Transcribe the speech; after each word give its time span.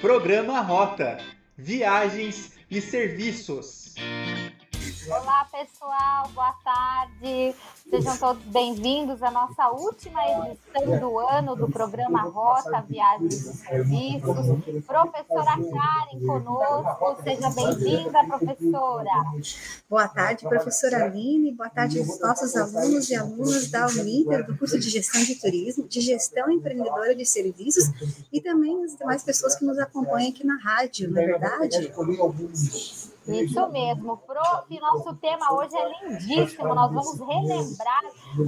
Programa 0.00 0.62
Rota 0.62 1.18
Viagens 1.58 2.52
e 2.70 2.80
Serviços. 2.80 3.94
Olá, 5.08 5.48
pessoal, 5.50 6.28
boa 6.34 6.52
tarde. 6.62 7.54
Sejam 7.88 8.16
todos 8.18 8.44
bem-vindos 8.44 9.22
à 9.22 9.30
nossa 9.30 9.70
última 9.70 10.20
edição 10.26 10.98
do 11.00 11.18
ano 11.18 11.56
do 11.56 11.70
programa 11.70 12.22
Rota 12.22 12.82
Viagens 12.82 13.32
e 13.32 13.56
Serviços. 13.56 14.84
Professora 14.86 15.56
Karen 15.56 16.26
conosco, 16.26 17.16
seja 17.22 17.50
bem-vinda, 17.50 18.24
professora. 18.26 19.10
Boa 19.88 20.06
tarde, 20.06 20.46
professora 20.46 21.04
Aline, 21.04 21.52
boa 21.52 21.70
tarde 21.70 21.98
aos 21.98 22.20
nossos 22.20 22.54
alunos 22.54 23.08
e 23.08 23.16
alunas 23.16 23.70
da 23.70 23.86
Uninter, 23.86 24.46
do 24.46 24.56
curso 24.58 24.78
de 24.78 24.90
Gestão 24.90 25.22
de 25.24 25.34
Turismo, 25.36 25.88
de 25.88 26.00
Gestão 26.00 26.50
Empreendedora 26.50 27.14
de 27.14 27.24
Serviços 27.24 27.84
e 28.30 28.40
também 28.40 28.84
as 28.84 28.96
demais 28.96 29.22
pessoas 29.22 29.56
que 29.56 29.64
nos 29.64 29.78
acompanham 29.78 30.28
aqui 30.28 30.46
na 30.46 30.56
rádio, 30.56 31.10
não 31.10 31.22
é 31.22 31.26
verdade? 31.26 31.90
Isso 33.26 33.68
mesmo, 33.68 34.16
prof. 34.18 34.80
Nosso 34.80 35.14
tema 35.16 35.52
hoje 35.52 35.76
é 35.76 36.08
lindíssimo. 36.08 36.74
Nós 36.74 36.92
vamos 36.92 37.20
relembrar 37.20 38.02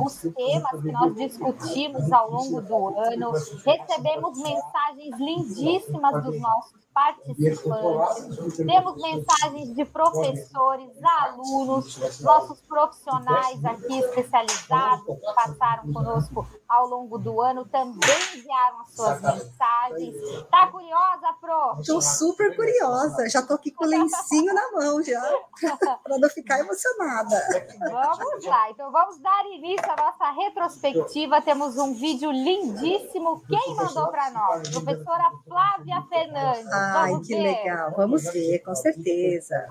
os 0.05 0.21
temas 0.21 0.83
que 0.83 0.93
nós 0.93 1.15
discutimos 1.15 2.11
ao 2.13 2.30
longo 2.30 2.61
do 2.61 2.99
ano. 2.99 3.33
Recebemos 3.33 4.39
mensagens 4.39 5.19
lindíssimas 5.19 6.25
dos 6.25 6.41
nossos 6.41 6.82
participantes, 6.92 8.56
temos 8.56 8.96
mensagens 9.02 9.74
de 9.74 9.84
professores, 9.84 10.91
alunos, 11.02 12.20
nossos 12.20 12.60
profissionais 12.60 13.65
aqui 13.65 13.98
especializados 13.98 15.06
que 15.06 15.34
passaram 15.34 15.92
conosco 15.92 16.46
ao 16.68 16.87
longo 16.87 17.18
do 17.18 17.41
ano 17.41 17.65
também 17.66 18.18
enviaram 18.34 18.80
as 18.80 18.95
suas 18.95 19.20
mensagens. 19.20 20.15
Tá 20.51 20.66
curiosa, 20.68 21.32
Pro? 21.41 21.80
Estou 21.80 22.01
super 22.01 22.57
curiosa, 22.57 23.29
já 23.29 23.40
estou 23.40 23.56
aqui 23.56 23.71
com 23.71 23.84
o 23.84 23.88
lencinho 23.88 24.54
na 24.54 24.73
mão 24.73 25.02
já, 25.02 25.23
para 26.02 26.18
não 26.18 26.29
ficar 26.30 26.60
emocionada. 26.60 27.43
Vamos 27.79 28.45
lá, 28.46 28.71
então 28.71 28.90
vamos 28.90 29.18
dar 29.18 29.45
início 29.46 29.90
à 29.90 29.96
nossa 29.96 30.30
retrospectiva. 30.30 31.43
Temos 31.43 31.77
um 31.77 31.95
vídeo 31.95 32.30
lindíssimo. 32.30 33.43
Quem 33.46 33.74
mandou 33.74 34.09
para 34.09 34.30
nós? 34.30 34.68
Professora 34.68 35.30
Flávia 35.46 36.02
Fernandes. 36.09 36.66
Ai, 36.83 37.21
que 37.21 37.35
ver. 37.35 37.43
legal. 37.43 37.95
Vamos 37.97 38.25
ver, 38.33 38.59
com 38.61 38.75
certeza. 38.75 39.69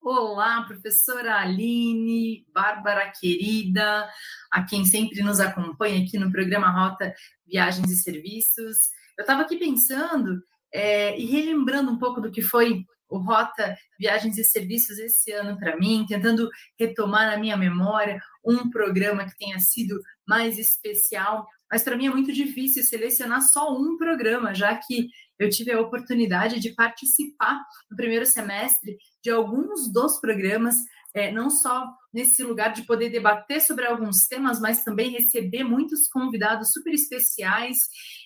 Olá, 0.00 0.62
professora 0.62 1.40
Aline, 1.40 2.46
Bárbara 2.54 3.12
querida, 3.20 4.08
a 4.50 4.62
quem 4.64 4.84
sempre 4.84 5.22
nos 5.22 5.40
acompanha 5.40 6.02
aqui 6.02 6.18
no 6.18 6.30
programa 6.30 6.70
Rota 6.70 7.12
Viagens 7.46 7.90
e 7.90 7.96
Serviços. 7.96 8.76
Eu 9.18 9.22
estava 9.22 9.42
aqui 9.42 9.58
pensando 9.58 10.40
é, 10.72 11.18
e 11.18 11.26
relembrando 11.26 11.90
um 11.90 11.98
pouco 11.98 12.20
do 12.20 12.30
que 12.30 12.40
foi 12.40 12.84
o 13.08 13.18
Rota 13.18 13.76
Viagens 13.98 14.38
e 14.38 14.44
Serviços 14.44 14.98
esse 14.98 15.32
ano 15.32 15.58
para 15.58 15.76
mim, 15.76 16.06
tentando 16.08 16.48
retomar 16.78 17.30
na 17.30 17.36
minha 17.36 17.56
memória 17.56 18.20
um 18.44 18.70
programa 18.70 19.26
que 19.26 19.36
tenha 19.36 19.58
sido 19.58 20.00
mais 20.26 20.58
especial 20.58 21.46
mas 21.70 21.82
para 21.82 21.96
mim 21.96 22.06
é 22.06 22.10
muito 22.10 22.32
difícil 22.32 22.82
selecionar 22.82 23.42
só 23.42 23.74
um 23.76 23.96
programa, 23.96 24.54
já 24.54 24.74
que 24.76 25.08
eu 25.38 25.48
tive 25.48 25.72
a 25.72 25.80
oportunidade 25.80 26.58
de 26.58 26.74
participar 26.74 27.60
no 27.90 27.96
primeiro 27.96 28.26
semestre 28.26 28.96
de 29.22 29.30
alguns 29.30 29.92
dos 29.92 30.20
programas, 30.20 30.74
é, 31.14 31.30
não 31.30 31.48
só 31.48 31.86
nesse 32.12 32.42
lugar 32.42 32.72
de 32.72 32.82
poder 32.82 33.10
debater 33.10 33.60
sobre 33.60 33.86
alguns 33.86 34.26
temas, 34.26 34.60
mas 34.60 34.82
também 34.82 35.10
receber 35.10 35.62
muitos 35.62 36.08
convidados 36.08 36.72
super 36.72 36.92
especiais. 36.92 37.76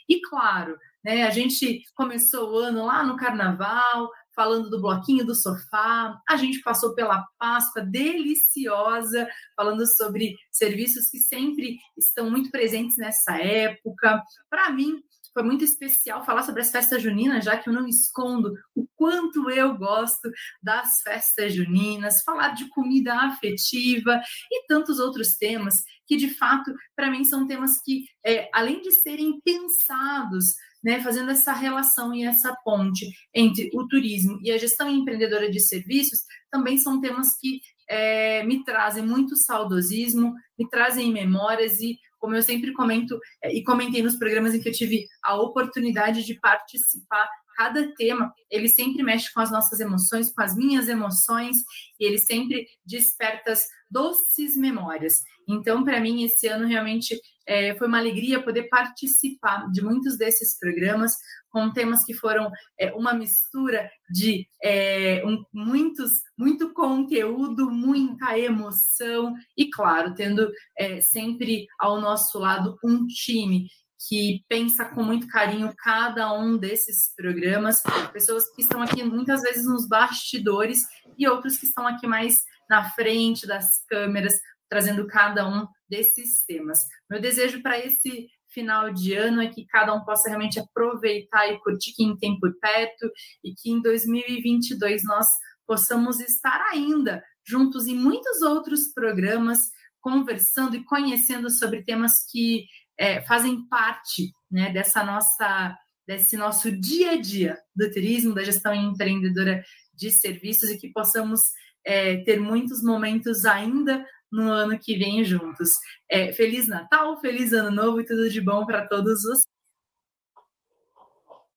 E 0.08 0.20
claro, 0.22 0.76
né, 1.04 1.24
a 1.24 1.30
gente 1.30 1.82
começou 1.94 2.52
o 2.52 2.58
ano 2.58 2.84
lá 2.84 3.04
no 3.04 3.16
Carnaval, 3.16 4.10
falando 4.34 4.70
do 4.70 4.80
bloquinho 4.80 5.24
do 5.24 5.34
sofá. 5.34 6.20
A 6.28 6.36
gente 6.36 6.60
passou 6.60 6.94
pela 6.94 7.26
Páscoa 7.38 7.82
deliciosa, 7.82 9.28
falando 9.56 9.86
sobre 9.86 10.36
serviços 10.50 11.08
que 11.08 11.18
sempre 11.18 11.78
estão 11.96 12.30
muito 12.30 12.50
presentes 12.50 12.96
nessa 12.96 13.36
época. 13.36 14.22
Para 14.48 14.70
mim, 14.70 15.02
foi 15.32 15.42
muito 15.42 15.64
especial 15.64 16.24
falar 16.24 16.42
sobre 16.42 16.60
as 16.60 16.70
festas 16.70 17.02
juninas, 17.02 17.44
já 17.44 17.56
que 17.56 17.68
eu 17.68 17.72
não 17.72 17.86
escondo 17.86 18.52
o 18.74 18.86
quanto 18.94 19.50
eu 19.50 19.76
gosto 19.76 20.30
das 20.62 21.00
festas 21.02 21.54
juninas, 21.54 22.22
falar 22.22 22.50
de 22.50 22.68
comida 22.68 23.14
afetiva 23.14 24.20
e 24.50 24.66
tantos 24.66 24.98
outros 24.98 25.36
temas 25.36 25.82
que, 26.06 26.16
de 26.16 26.28
fato, 26.34 26.72
para 26.94 27.10
mim 27.10 27.24
são 27.24 27.46
temas 27.46 27.80
que, 27.82 28.04
é, 28.24 28.48
além 28.52 28.82
de 28.82 28.92
serem 28.92 29.40
pensados 29.40 30.54
né, 30.82 31.00
fazendo 31.00 31.30
essa 31.30 31.52
relação 31.52 32.14
e 32.14 32.24
essa 32.24 32.54
ponte 32.64 33.08
entre 33.32 33.70
o 33.72 33.86
turismo 33.86 34.38
e 34.42 34.50
a 34.50 34.58
gestão 34.58 34.88
empreendedora 34.88 35.50
de 35.50 35.60
serviços, 35.60 36.20
também 36.50 36.76
são 36.76 37.00
temas 37.00 37.38
que 37.38 37.60
é, 37.88 38.42
me 38.44 38.64
trazem 38.64 39.04
muito 39.04 39.36
saudosismo, 39.36 40.34
me 40.58 40.68
trazem 40.68 41.12
memórias 41.12 41.80
e, 41.80 41.98
como 42.18 42.34
eu 42.34 42.42
sempre 42.42 42.72
comento 42.72 43.18
é, 43.42 43.54
e 43.54 43.62
comentei 43.62 44.02
nos 44.02 44.16
programas 44.16 44.54
em 44.54 44.60
que 44.60 44.68
eu 44.68 44.72
tive 44.72 45.06
a 45.22 45.36
oportunidade 45.36 46.24
de 46.24 46.34
participar, 46.40 47.28
cada 47.56 47.94
tema 47.94 48.32
ele 48.50 48.68
sempre 48.68 49.02
mexe 49.02 49.32
com 49.32 49.40
as 49.40 49.50
nossas 49.50 49.78
emoções, 49.78 50.32
com 50.32 50.42
as 50.42 50.56
minhas 50.56 50.88
emoções, 50.88 51.56
e 52.00 52.04
ele 52.04 52.18
sempre 52.18 52.66
desperta 52.84 53.54
doces 53.90 54.56
memórias. 54.56 55.14
Então, 55.48 55.84
para 55.84 56.00
mim, 56.00 56.24
esse 56.24 56.46
ano 56.46 56.66
realmente 56.66 57.20
é, 57.46 57.74
foi 57.76 57.88
uma 57.88 57.98
alegria 57.98 58.42
poder 58.42 58.68
participar 58.68 59.70
de 59.70 59.82
muitos 59.82 60.16
desses 60.16 60.58
programas 60.58 61.12
com 61.50 61.70
temas 61.70 62.04
que 62.04 62.14
foram 62.14 62.50
é, 62.78 62.92
uma 62.92 63.12
mistura 63.12 63.88
de 64.10 64.46
é, 64.62 65.22
um, 65.24 65.44
muitos, 65.52 66.10
muito 66.36 66.72
conteúdo, 66.72 67.70
muita 67.70 68.38
emoção 68.38 69.34
e, 69.56 69.68
claro, 69.70 70.14
tendo 70.14 70.50
é, 70.76 71.00
sempre 71.00 71.66
ao 71.78 72.00
nosso 72.00 72.38
lado 72.38 72.78
um 72.82 73.06
time 73.06 73.68
que 74.08 74.44
pensa 74.48 74.84
com 74.86 75.02
muito 75.02 75.28
carinho 75.28 75.72
cada 75.78 76.32
um 76.32 76.56
desses 76.56 77.14
programas, 77.14 77.82
pessoas 78.12 78.44
que 78.54 78.62
estão 78.62 78.82
aqui 78.82 79.04
muitas 79.04 79.42
vezes 79.42 79.64
nos 79.64 79.86
bastidores 79.86 80.80
e 81.16 81.28
outros 81.28 81.56
que 81.56 81.66
estão 81.66 81.86
aqui 81.86 82.06
mais 82.06 82.38
na 82.68 82.90
frente 82.90 83.46
das 83.46 83.84
câmeras, 83.86 84.32
trazendo 84.72 85.06
cada 85.06 85.46
um 85.46 85.66
desses 85.86 86.42
temas. 86.46 86.78
Meu 87.10 87.20
desejo 87.20 87.60
para 87.60 87.78
esse 87.78 88.30
final 88.48 88.90
de 88.90 89.12
ano 89.12 89.42
é 89.42 89.48
que 89.48 89.66
cada 89.66 89.92
um 89.92 90.02
possa 90.02 90.30
realmente 90.30 90.58
aproveitar 90.58 91.46
e 91.48 91.60
curtir 91.60 91.92
quem 91.94 92.16
tem 92.16 92.40
por 92.40 92.58
perto 92.58 93.06
e 93.44 93.52
que 93.54 93.70
em 93.70 93.82
2022 93.82 95.02
nós 95.04 95.26
possamos 95.66 96.20
estar 96.20 96.58
ainda 96.70 97.22
juntos 97.46 97.86
em 97.86 97.94
muitos 97.94 98.40
outros 98.40 98.94
programas, 98.94 99.58
conversando 100.00 100.74
e 100.74 100.84
conhecendo 100.84 101.50
sobre 101.50 101.84
temas 101.84 102.12
que 102.30 102.64
é, 102.98 103.20
fazem 103.26 103.68
parte 103.68 104.32
né, 104.50 104.72
dessa 104.72 105.04
nossa 105.04 105.76
desse 106.06 106.36
nosso 106.36 106.72
dia 106.72 107.12
a 107.12 107.20
dia 107.20 107.58
do 107.76 107.90
turismo, 107.90 108.34
da 108.34 108.42
gestão 108.42 108.74
empreendedora 108.74 109.62
de 109.94 110.10
serviços 110.10 110.70
e 110.70 110.78
que 110.78 110.88
possamos 110.88 111.40
é, 111.84 112.16
ter 112.24 112.40
muitos 112.40 112.82
momentos 112.82 113.44
ainda 113.44 114.04
no 114.32 114.50
ano 114.50 114.78
que 114.78 114.96
vem 114.96 115.22
juntos. 115.22 115.70
É, 116.08 116.32
feliz 116.32 116.66
Natal, 116.66 117.20
feliz 117.20 117.52
Ano 117.52 117.70
Novo 117.70 118.00
e 118.00 118.06
tudo 118.06 118.28
de 118.30 118.40
bom 118.40 118.64
para 118.64 118.88
todos 118.88 119.22
vocês. 119.22 119.52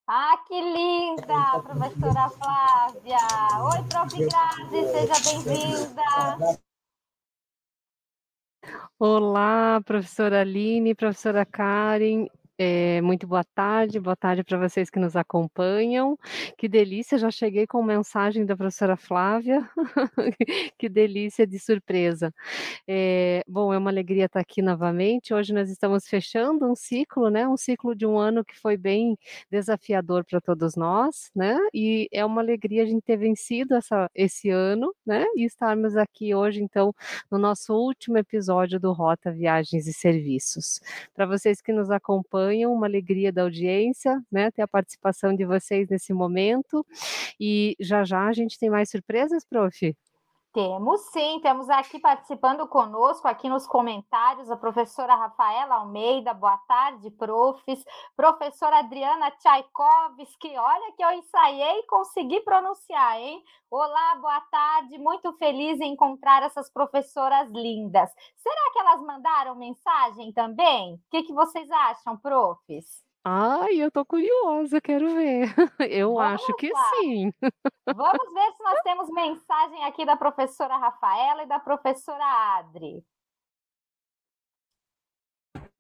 Ah, 0.08 0.38
que 0.48 0.54
linda, 0.54 1.60
professora 1.64 2.30
Flávia! 2.30 3.18
Oi, 3.74 3.84
prof. 3.90 4.16
Grazi, 4.16 4.82
seja 4.92 5.44
bem-vinda! 5.44 6.60
Olá, 9.00 9.82
professora 9.84 10.42
Aline, 10.42 10.94
professora 10.94 11.44
Karen. 11.44 12.28
É, 12.58 13.02
muito 13.02 13.28
boa 13.28 13.44
tarde, 13.44 14.00
boa 14.00 14.16
tarde 14.16 14.42
para 14.42 14.58
vocês 14.58 14.90
que 14.90 14.98
nos 14.98 15.18
acompanham. 15.18 16.18
Que 16.58 16.70
delícia, 16.70 17.18
já 17.18 17.30
cheguei 17.30 17.68
com 17.68 17.84
mensagem 17.84 18.46
da 18.46 18.56
professora 18.56 18.96
Flávia. 18.96 19.70
que 20.78 20.88
delícia 20.88 21.46
de 21.46 21.60
surpresa. 21.60 22.34
É, 22.88 23.44
bom, 23.46 23.74
é 23.74 23.78
uma 23.78 23.90
alegria 23.90 24.26
estar 24.26 24.40
aqui 24.40 24.62
novamente. 24.62 25.34
Hoje 25.34 25.54
nós 25.54 25.70
estamos 25.70 26.08
fechando 26.08 26.66
um 26.66 26.76
ciclo, 26.76 27.30
né? 27.30 27.46
Um 27.46 27.58
ciclo 27.58 27.94
de 27.94 28.06
um 28.06 28.18
ano 28.18 28.46
que 28.46 28.58
foi 28.58 28.78
bem 28.78 29.18
desafiador 29.52 30.24
para 30.24 30.40
todos 30.40 30.78
nós, 30.78 31.32
né? 31.36 31.58
E 31.74 32.08
é 32.10 32.24
uma 32.24 32.42
alegria 32.42 32.84
a 32.84 32.86
gente 32.86 33.02
ter 33.04 33.18
vencido 33.18 33.76
essa, 33.76 34.10
esse 34.16 34.50
ano, 34.50 34.96
né? 35.06 35.26
E 35.36 35.44
estarmos 35.44 35.98
aqui 35.98 36.34
hoje, 36.34 36.64
então, 36.64 36.94
no 37.30 37.38
nosso 37.38 37.74
último 37.74 38.18
episódio 38.18 38.80
do 38.80 38.94
Rota 38.94 39.30
Viagens 39.30 39.88
e 39.88 39.94
Serviços. 39.94 40.80
Para 41.14 41.26
vocês 41.26 41.60
que 41.62 41.74
nos 41.74 41.92
acompanham, 41.92 42.45
acompanham, 42.46 42.74
uma 42.74 42.86
alegria 42.86 43.32
da 43.32 43.44
audiência, 43.44 44.22
né, 44.32 44.52
ter 44.52 44.62
a 44.62 44.68
participação 44.68 45.36
de 45.36 45.46
vocês 45.46 45.88
nesse 45.90 46.14
momento. 46.14 46.86
E 47.40 47.76
já 47.80 48.04
já 48.04 48.28
a 48.28 48.34
gente 48.34 48.58
tem 48.60 48.70
mais 48.70 48.90
surpresas, 48.90 49.44
prof? 49.46 49.96
Temos 50.56 51.02
sim, 51.12 51.42
temos 51.42 51.70
aqui 51.70 52.00
participando 52.00 52.66
conosco, 52.66 53.28
aqui 53.28 53.50
nos 53.50 53.68
comentários, 53.68 54.50
a 54.50 54.56
professora 54.56 55.14
Rafaela 55.14 55.76
Almeida, 55.76 56.34
boa 56.34 56.58
tarde, 56.60 57.12
profs. 57.12 57.84
Professora 58.16 58.80
Adriana 58.80 59.32
Tchaikovsky, 59.32 60.58
olha 60.58 60.94
que 60.94 61.04
eu 61.04 61.12
ensaiei 61.12 61.80
e 61.80 61.88
consegui 61.88 62.40
pronunciar, 62.40 63.20
hein? 63.20 63.44
Olá, 63.70 64.16
boa 64.16 64.40
tarde, 64.50 64.98
muito 64.98 65.34
feliz 65.34 65.78
em 65.82 65.92
encontrar 65.92 66.42
essas 66.44 66.72
professoras 66.72 67.52
lindas. 67.52 68.10
Será 68.38 68.72
que 68.72 68.80
elas 68.80 69.02
mandaram 69.02 69.56
mensagem 69.56 70.32
também? 70.32 70.94
O 70.94 71.00
que, 71.12 71.24
que 71.24 71.34
vocês 71.34 71.70
acham, 71.70 72.16
profs? 72.16 73.05
Ai, 73.28 73.82
eu 73.82 73.90
tô 73.90 74.06
curiosa, 74.06 74.80
quero 74.80 75.10
ver. 75.16 75.52
Eu 75.90 76.14
Vamos 76.14 76.22
acho 76.44 76.56
que 76.58 76.72
lá. 76.72 76.84
sim. 76.92 77.32
Vamos 77.92 78.34
ver 78.34 78.52
se 78.56 78.64
nós 78.64 78.80
temos 78.84 79.10
mensagem 79.10 79.84
aqui 79.86 80.06
da 80.06 80.16
professora 80.16 80.78
Rafaela 80.78 81.42
e 81.44 81.48
da 81.48 81.60
professora 81.60 82.24
Adri. 82.60 83.04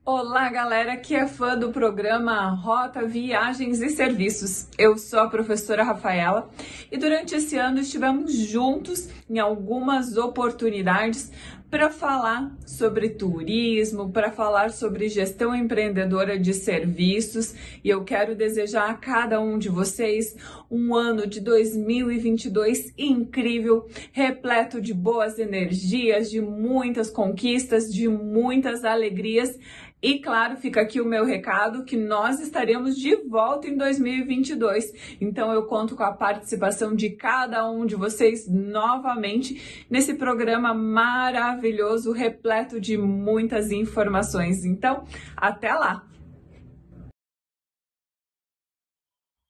Olá, 0.03 0.49
galera 0.49 0.97
que 0.97 1.15
é 1.15 1.27
fã 1.27 1.57
do 1.57 1.71
programa 1.71 2.49
Rota 2.49 3.05
Viagens 3.05 3.79
e 3.81 3.89
Serviços. 3.89 4.67
Eu 4.77 4.97
sou 4.97 5.19
a 5.19 5.29
professora 5.29 5.83
Rafaela 5.83 6.49
e 6.91 6.97
durante 6.97 7.35
esse 7.35 7.57
ano 7.57 7.79
estivemos 7.79 8.33
juntos 8.33 9.07
em 9.29 9.37
algumas 9.39 10.17
oportunidades 10.17 11.31
para 11.75 11.89
falar 11.89 12.55
sobre 12.65 13.09
turismo, 13.09 14.09
para 14.09 14.31
falar 14.31 14.71
sobre 14.71 15.09
gestão 15.09 15.53
empreendedora 15.53 16.39
de 16.39 16.53
serviços 16.53 17.53
e 17.83 17.89
eu 17.89 18.05
quero 18.05 18.33
desejar 18.33 18.89
a 18.89 18.93
cada 18.93 19.41
um 19.41 19.59
de 19.59 19.67
vocês 19.67 20.37
um 20.71 20.95
ano 20.95 21.27
de 21.27 21.41
2022 21.41 22.93
incrível, 22.97 23.89
repleto 24.13 24.79
de 24.79 24.93
boas 24.93 25.37
energias, 25.37 26.31
de 26.31 26.39
muitas 26.39 27.09
conquistas, 27.09 27.93
de 27.93 28.07
muitas 28.07 28.85
alegrias. 28.85 29.59
E 30.05 30.19
claro, 30.19 30.55
fica 30.55 30.81
aqui 30.81 31.01
o 31.01 31.05
meu 31.05 31.25
recado 31.25 31.83
que 31.83 31.97
nós 31.97 32.39
estaremos 32.39 32.95
de 32.95 33.15
volta 33.15 33.67
em 33.67 33.75
2022. 33.75 35.17
Então 35.19 35.51
eu 35.51 35.65
conto 35.65 35.95
com 35.95 36.03
a 36.03 36.13
participação 36.13 36.95
de 36.95 37.09
cada 37.09 37.67
um 37.67 37.87
de 37.87 37.95
vocês 37.95 38.47
novamente 38.47 39.87
nesse 39.89 40.13
programa 40.13 40.75
maravilhoso, 40.75 42.11
repleto 42.11 42.79
de 42.79 42.99
muitas 42.99 43.71
informações. 43.71 44.63
Então, 44.63 45.05
até 45.35 45.73
lá. 45.73 46.05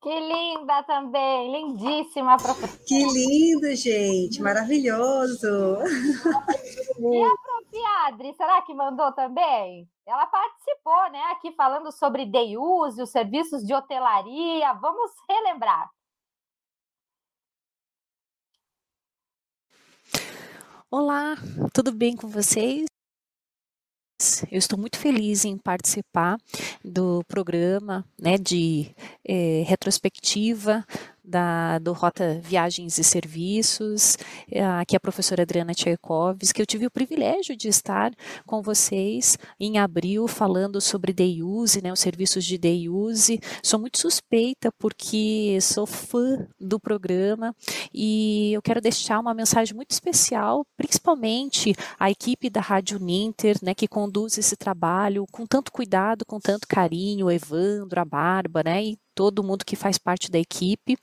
Que 0.01 0.18
linda 0.18 0.84
também, 0.84 1.51
lindíssima 1.51 2.38
professora. 2.38 2.80
Que 2.88 3.04
lindo, 3.04 3.75
gente, 3.75 4.42
maravilhoso. 4.42 5.48
E 6.98 7.24
a 7.24 7.30
prof. 7.75 7.86
Adri, 8.07 8.33
será 8.36 8.62
que 8.62 8.74
mandou 8.74 9.12
também? 9.13 9.89
Ela 10.06 10.25
participou, 10.27 11.12
né, 11.12 11.22
aqui 11.31 11.51
falando 11.54 11.92
sobre 11.92 12.25
day 12.25 12.57
use, 12.57 13.01
os 13.01 13.10
serviços 13.10 13.66
de 13.66 13.74
hotelaria. 13.74 14.74
Vamos 14.74 15.12
relembrar. 15.30 15.89
Olá, 20.89 21.36
tudo 21.74 21.92
bem 21.92 22.16
com 22.16 22.27
vocês? 22.27 22.86
Eu 24.50 24.57
estou 24.57 24.80
muito 24.80 24.98
feliz 24.98 25.44
em 25.44 25.57
participar 25.57 26.38
do 26.83 27.22
programa 27.27 28.06
né, 28.18 28.38
de 28.38 28.95
eh, 29.27 29.63
retrospectiva 29.68 30.86
da, 31.25 31.80
do 31.80 31.94
Rota 31.94 32.39
Viagens 32.44 32.98
e 32.98 33.04
Serviços, 33.04 34.18
eh, 34.51 34.63
aqui 34.63 34.95
a 34.95 35.00
professora 35.00 35.44
Adriana 35.44 35.74
Tchaikovsky, 35.74 36.54
que 36.54 36.62
eu 36.62 36.66
tive 36.66 36.86
o 36.86 36.92
privilégio 36.92 37.56
de 37.56 37.68
estar 37.68 38.12
com 38.45 38.62
vocês 38.62 39.38
em 39.60 39.77
abril 39.77 40.27
falando 40.27 40.80
sobre 40.80 41.13
day 41.13 41.42
use, 41.42 41.81
né, 41.81 41.92
os 41.92 42.00
serviços 42.00 42.45
de 42.45 42.57
day 42.57 42.88
use. 42.89 43.39
Sou 43.63 43.80
muito 43.80 43.98
suspeita 43.98 44.72
porque 44.77 45.57
sou 45.62 45.86
fã 45.86 46.48
do 46.60 46.80
programa 46.80 47.56
e 47.94 48.54
eu 48.54 48.62
quero 48.62 48.81
deixar 48.81 49.19
uma 49.19 49.33
mensagem 49.33 49.75
muito 49.75 49.92
especial, 49.92 50.66
principalmente 50.77 51.74
à 52.00 52.12
equipe 52.12 52.50
da 52.50 52.62
Rádio 52.62 53.00
Ninter, 53.00 53.57
né, 53.62 53.74
que 53.74 53.88
conduz 53.88 54.38
esse 54.38 54.56
trabalho 54.56 55.25
com 55.31 55.45
tanto 55.45 55.72
cuidado, 55.72 56.25
com 56.25 56.39
tanto 56.39 56.68
carinho, 56.68 57.27
o 57.27 57.31
Evandro, 57.31 58.00
a 58.00 58.06
Bárbara, 58.06 58.66
né, 58.66 58.83
e 58.83 59.05
todo 59.15 59.44
mundo 59.44 59.65
que 59.65 59.75
faz 59.75 59.97
parte 59.97 60.29
da 60.29 60.38
equipe. 60.38 60.97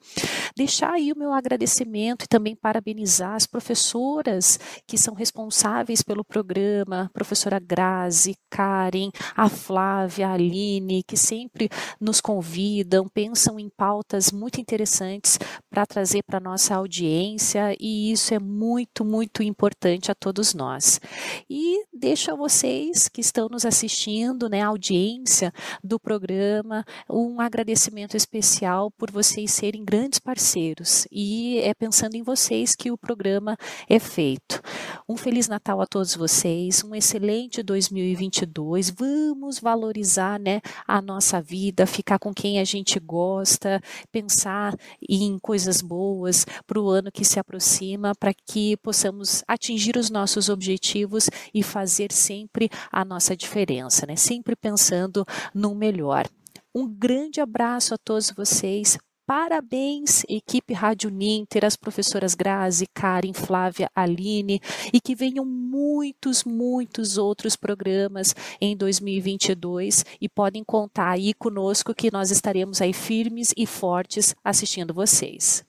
Deixar 0.54 0.92
aí 0.92 1.10
o 1.10 1.18
meu 1.18 1.32
agradecimento 1.32 2.24
e 2.24 2.28
também 2.28 2.54
parabenizar 2.54 3.34
as 3.34 3.46
professoras 3.46 4.60
que 4.86 4.98
são 4.98 5.14
responsáveis 5.14 6.02
pelo 6.02 6.22
programa, 6.22 7.10
professora 7.12 7.58
Grazi, 7.58 8.36
Karen, 8.50 9.10
a 9.34 9.48
Flávia, 9.48 10.28
a 10.28 10.34
Aline, 10.34 11.02
que 11.02 11.16
sempre 11.16 11.70
nos 11.98 12.20
convidam, 12.20 13.08
pensam 13.08 13.58
em 13.58 13.70
pautas 13.70 14.30
muito 14.30 14.60
interessantes 14.60 15.38
para 15.70 15.86
trazer 15.86 16.22
para 16.22 16.38
nossa 16.38 16.74
audiência 16.74 17.74
e 17.80 18.12
isso 18.12 18.34
é 18.34 18.38
muito, 18.38 19.04
muito 19.04 19.42
importante 19.42 20.10
a 20.10 20.14
todos 20.14 20.52
nós. 20.52 21.00
E 21.48 21.84
deixo 21.92 22.30
a 22.30 22.36
vocês 22.36 23.08
que 23.08 23.20
estão 23.20 23.48
nos 23.48 23.64
assistindo, 23.64 24.48
né, 24.48 24.60
a 24.60 24.66
audiência 24.66 25.52
do 25.82 25.98
programa, 25.98 26.84
um 27.08 27.40
agradecimento 27.40 28.01
especial 28.16 28.90
por 28.90 29.10
vocês 29.10 29.50
serem 29.52 29.84
grandes 29.84 30.18
parceiros 30.18 31.06
e 31.10 31.58
é 31.58 31.72
pensando 31.74 32.14
em 32.14 32.22
vocês 32.22 32.74
que 32.74 32.90
o 32.90 32.98
programa 32.98 33.56
é 33.88 33.98
feito. 33.98 34.60
Um 35.08 35.16
feliz 35.16 35.48
Natal 35.48 35.80
a 35.80 35.86
todos 35.86 36.14
vocês, 36.14 36.82
um 36.84 36.94
excelente 36.94 37.62
2022. 37.62 38.90
Vamos 38.90 39.58
valorizar, 39.58 40.38
né, 40.38 40.60
a 40.86 41.00
nossa 41.00 41.40
vida, 41.40 41.86
ficar 41.86 42.18
com 42.18 42.32
quem 42.32 42.58
a 42.58 42.64
gente 42.64 42.98
gosta, 42.98 43.80
pensar 44.10 44.76
em 45.08 45.38
coisas 45.38 45.80
boas 45.80 46.46
para 46.66 46.80
o 46.80 46.88
ano 46.88 47.10
que 47.12 47.24
se 47.24 47.38
aproxima, 47.38 48.12
para 48.14 48.32
que 48.34 48.76
possamos 48.78 49.42
atingir 49.46 49.96
os 49.96 50.10
nossos 50.10 50.48
objetivos 50.48 51.28
e 51.52 51.62
fazer 51.62 52.12
sempre 52.12 52.68
a 52.90 53.04
nossa 53.04 53.36
diferença, 53.36 54.06
né? 54.06 54.16
Sempre 54.16 54.56
pensando 54.56 55.24
no 55.54 55.74
melhor. 55.74 56.26
Um 56.74 56.88
grande 56.88 57.40
abraço 57.40 57.94
a 57.94 57.98
todos 57.98 58.30
vocês. 58.30 58.98
Parabéns, 59.26 60.24
equipe 60.28 60.74
Rádio 60.74 61.08
Ninter, 61.08 61.64
as 61.64 61.76
professoras 61.76 62.34
Grazi, 62.34 62.86
Karen, 62.92 63.32
Flávia, 63.32 63.90
Aline, 63.94 64.60
e 64.92 65.00
que 65.00 65.14
venham 65.14 65.44
muitos, 65.44 66.44
muitos 66.44 67.18
outros 67.18 67.54
programas 67.54 68.34
em 68.60 68.76
2022 68.76 70.04
e 70.20 70.28
podem 70.28 70.64
contar 70.64 71.10
aí 71.10 71.32
conosco 71.34 71.94
que 71.94 72.10
nós 72.10 72.30
estaremos 72.30 72.80
aí 72.80 72.92
firmes 72.92 73.54
e 73.56 73.64
fortes 73.64 74.34
assistindo 74.42 74.92
vocês. 74.92 75.64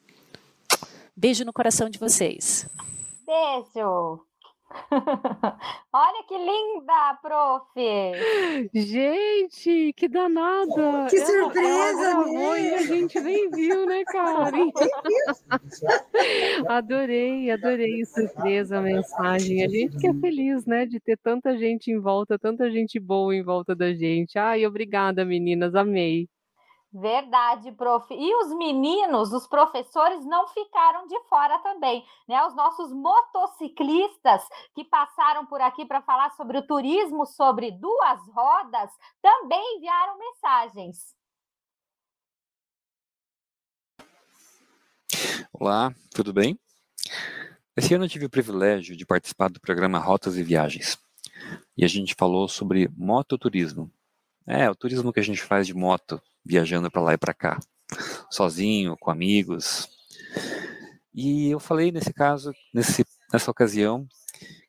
Beijo 1.16 1.46
no 1.46 1.54
coração 1.54 1.90
de 1.90 2.00
vocês. 2.00 2.68
Beijo! 3.26 4.33
Olha 5.94 6.24
que 6.28 6.38
linda, 6.38 7.20
prof! 7.22 7.72
Gente, 8.74 9.94
que 9.94 10.08
danada! 10.08 11.08
Que 11.10 11.18
Ela- 11.18 11.26
surpresa, 11.26 11.70
ela 11.70 12.24
gravou 12.24 12.54
né? 12.54 12.76
A 12.76 12.82
gente 12.84 13.20
nem 13.20 13.50
viu, 13.52 13.86
né, 13.86 14.04
Karen? 14.06 14.72
adorei, 16.68 17.52
adorei 17.52 18.06
surpresa 18.06 18.80
a 18.80 18.82
mensagem. 18.82 19.64
A 19.64 19.70
gente 19.70 19.98
que 19.98 20.08
é 20.08 20.14
feliz, 20.14 20.66
né, 20.66 20.86
de 20.86 21.00
ter 21.00 21.18
tanta 21.18 21.58
gente 21.58 21.92
em 21.92 22.00
volta, 22.00 22.40
tanta 22.40 22.70
gente 22.72 23.00
boa 23.00 23.36
em 23.36 23.44
volta 23.44 23.76
da 23.76 23.94
gente. 23.94 24.38
Ai, 24.38 24.66
obrigada, 24.66 25.24
meninas, 25.24 25.76
amei. 25.76 26.28
Verdade, 26.94 27.72
prof. 27.72 28.14
E 28.14 28.36
os 28.36 28.56
meninos, 28.56 29.34
os 29.34 29.48
professores 29.48 30.24
não 30.26 30.48
ficaram 30.50 31.08
de 31.08 31.20
fora 31.22 31.58
também, 31.60 32.06
né? 32.28 32.46
Os 32.46 32.54
nossos 32.54 32.94
motociclistas 32.94 34.44
que 34.76 34.84
passaram 34.84 35.44
por 35.44 35.60
aqui 35.60 35.88
para 35.88 36.04
falar 36.04 36.30
sobre 36.36 36.60
o 36.60 36.68
turismo 36.68 37.26
sobre 37.26 37.72
duas 37.72 38.20
rodas 38.28 38.92
também 39.24 39.78
enviaram 39.78 40.20
mensagens. 40.20 41.16
Olá, 45.52 45.92
tudo 46.14 46.32
bem? 46.32 46.60
Esse 47.76 47.96
ano 47.96 48.06
eu 48.06 48.10
tive 48.10 48.26
o 48.26 48.30
privilégio 48.30 48.96
de 48.96 49.04
participar 49.04 49.50
do 49.50 49.60
programa 49.60 49.98
Rotas 49.98 50.38
e 50.38 50.44
Viagens. 50.44 51.00
E 51.76 51.84
a 51.84 51.88
gente 51.88 52.14
falou 52.14 52.48
sobre 52.48 52.88
mototurismo. 52.96 53.92
É, 54.46 54.70
o 54.70 54.76
turismo 54.76 55.12
que 55.12 55.20
a 55.20 55.24
gente 55.24 55.42
faz 55.42 55.66
de 55.66 55.74
moto, 55.74 56.22
viajando 56.46 56.92
para 56.92 57.02
lá 57.02 57.14
e 57.14 57.18
para 57.18 57.34
cá, 57.34 57.60
sozinho, 58.30 58.98
com 58.98 59.12
amigos. 59.12 59.90
E 61.14 61.50
eu 61.50 61.60
falei 61.60 61.92
nesse 61.92 62.14
caso, 62.14 62.52
nesse, 62.74 63.06
nessa 63.32 63.52
ocasião, 63.52 64.08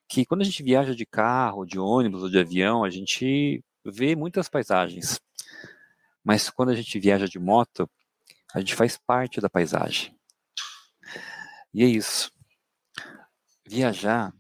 que 0.09 0.25
quando 0.25 0.43
a 0.43 0.45
gente 0.45 0.63
viaja 0.63 0.95
de 0.95 1.07
carro, 1.07 1.65
de 1.65 1.79
ônibus 1.79 2.23
ou 2.23 2.31
de 2.31 2.39
avião, 2.39 2.85
a 2.85 2.91
gente 2.91 3.65
vê 3.85 4.15
muitas 4.15 4.49
paisagens. 4.49 5.21
Mas 6.23 6.49
quando 6.49 6.71
a 6.71 6.75
gente 6.75 6.99
viaja 6.99 7.27
de 7.27 7.39
moto, 7.39 7.89
a 8.55 8.61
gente 8.61 8.75
faz 8.75 8.97
parte 8.97 9.41
da 9.41 9.51
paisagem. 9.51 10.17
E 11.73 11.83
é 11.83 11.87
isso. 11.87 12.31
viajar 13.67 14.33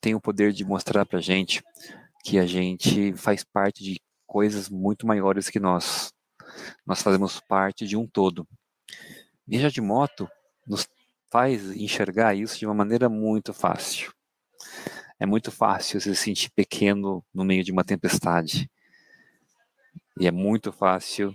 tem 0.00 0.14
o 0.14 0.20
poder 0.20 0.52
de 0.52 0.64
mostrar 0.64 1.06
para 1.06 1.18
gente 1.18 1.62
que 2.22 2.38
a 2.38 2.44
gente 2.46 3.14
faz 3.14 3.42
parte 3.42 3.82
de 3.82 3.98
coisas 4.26 4.68
muito 4.68 5.06
maiores 5.06 5.48
que 5.48 5.58
nós. 5.58 6.12
Nós 6.86 7.02
fazemos 7.02 7.40
parte 7.40 7.86
de 7.86 7.96
um 7.96 8.06
todo. 8.06 8.46
Viajar 9.46 9.70
de 9.70 9.80
moto 9.80 10.28
nos 10.66 10.86
faz 11.30 11.70
enxergar 11.72 12.34
isso 12.34 12.58
de 12.58 12.66
uma 12.66 12.74
maneira 12.74 13.08
muito 13.08 13.52
fácil. 13.52 14.12
É 15.18 15.26
muito 15.26 15.50
fácil 15.50 16.00
se 16.00 16.14
sentir 16.14 16.50
pequeno 16.50 17.24
no 17.32 17.44
meio 17.44 17.64
de 17.64 17.72
uma 17.72 17.84
tempestade. 17.84 18.70
E 20.18 20.26
é 20.26 20.30
muito 20.30 20.72
fácil 20.72 21.34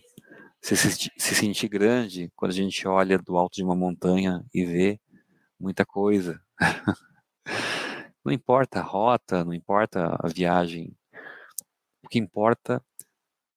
se, 0.62 0.76
se, 0.76 1.12
se 1.18 1.36
sentir 1.36 1.68
grande 1.68 2.32
quando 2.36 2.52
a 2.52 2.56
gente 2.56 2.88
olha 2.88 3.18
do 3.18 3.38
alto 3.38 3.56
de 3.56 3.64
uma 3.64 3.76
montanha 3.76 4.44
e 4.54 4.66
vê 4.66 5.00
muita 5.60 5.86
coisa. 5.86 6.42
não 8.24 8.32
importa 8.32 8.80
a 8.80 8.84
rota, 8.84 9.44
não 9.44 9.54
importa 9.54 10.18
a 10.20 10.28
viagem. 10.28 10.96
O 12.04 12.08
que 12.08 12.20
importa 12.20 12.84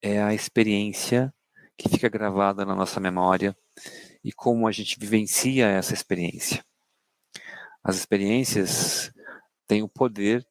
é 0.02 0.22
a 0.22 0.34
experiência 0.34 1.32
que 1.76 1.88
fica 1.88 2.08
gravada 2.08 2.64
na 2.64 2.74
nossa 2.74 3.00
memória 3.00 3.56
e 4.24 4.32
como 4.32 4.66
a 4.66 4.72
gente 4.72 4.98
vivencia 4.98 5.66
essa 5.66 5.94
experiência. 5.94 6.64
As 7.82 7.96
experiências 7.96 9.12
têm 9.66 9.82
o 9.82 9.88
poder 9.88 10.46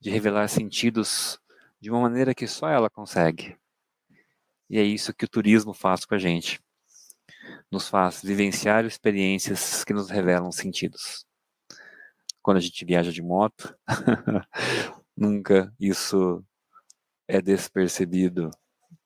de 0.00 0.10
revelar 0.10 0.48
sentidos 0.48 1.38
de 1.80 1.90
uma 1.90 2.00
maneira 2.00 2.34
que 2.34 2.46
só 2.46 2.68
ela 2.68 2.88
consegue. 2.88 3.56
E 4.70 4.78
é 4.78 4.82
isso 4.82 5.12
que 5.12 5.24
o 5.24 5.28
turismo 5.28 5.74
faz 5.74 6.04
com 6.04 6.14
a 6.14 6.18
gente. 6.18 6.60
Nos 7.70 7.88
faz 7.88 8.22
vivenciar 8.22 8.84
experiências 8.84 9.84
que 9.84 9.92
nos 9.92 10.08
revelam 10.08 10.50
sentidos. 10.50 11.26
Quando 12.40 12.56
a 12.56 12.60
gente 12.60 12.84
viaja 12.84 13.12
de 13.12 13.20
moto, 13.20 13.76
nunca 15.16 15.72
isso 15.78 16.44
é 17.28 17.40
despercebido. 17.40 18.50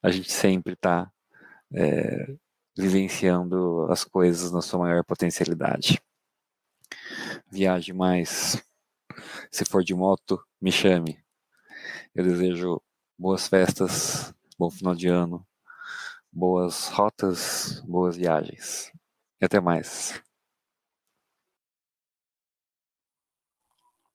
A 0.01 0.09
gente 0.09 0.31
sempre 0.31 0.73
está 0.73 1.11
é, 1.73 2.35
vivenciando 2.77 3.87
as 3.89 4.03
coisas 4.03 4.51
na 4.51 4.61
sua 4.61 4.79
maior 4.79 5.03
potencialidade. 5.03 5.99
Viaje 7.51 7.93
mais. 7.93 8.61
Se 9.51 9.65
for 9.65 9.83
de 9.83 9.95
moto, 9.95 10.43
me 10.61 10.71
chame. 10.71 11.19
Eu 12.13 12.23
desejo 12.23 12.81
boas 13.17 13.47
festas, 13.47 14.33
bom 14.57 14.69
final 14.69 14.95
de 14.95 15.07
ano, 15.07 15.45
boas 16.31 16.89
rotas, 16.89 17.81
boas 17.87 18.15
viagens. 18.15 18.91
E 19.41 19.45
até 19.45 19.59
mais. 19.59 20.21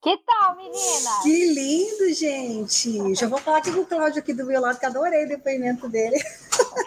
Que 0.02 0.18
tal, 0.26 0.56
menina? 0.56 1.10
Que 1.22 1.46
lindo, 1.54 2.12
gente! 2.12 3.14
Já 3.14 3.28
vou 3.28 3.38
falar 3.38 3.58
aqui 3.58 3.70
com 3.70 3.82
o 3.82 3.86
Cláudio 3.86 4.18
aqui 4.18 4.34
do 4.34 4.44
meu 4.44 4.60
lado, 4.60 4.76
que 4.80 4.84
adorei 4.84 5.24
o 5.24 5.28
depoimento 5.28 5.88
dele. 5.88 6.16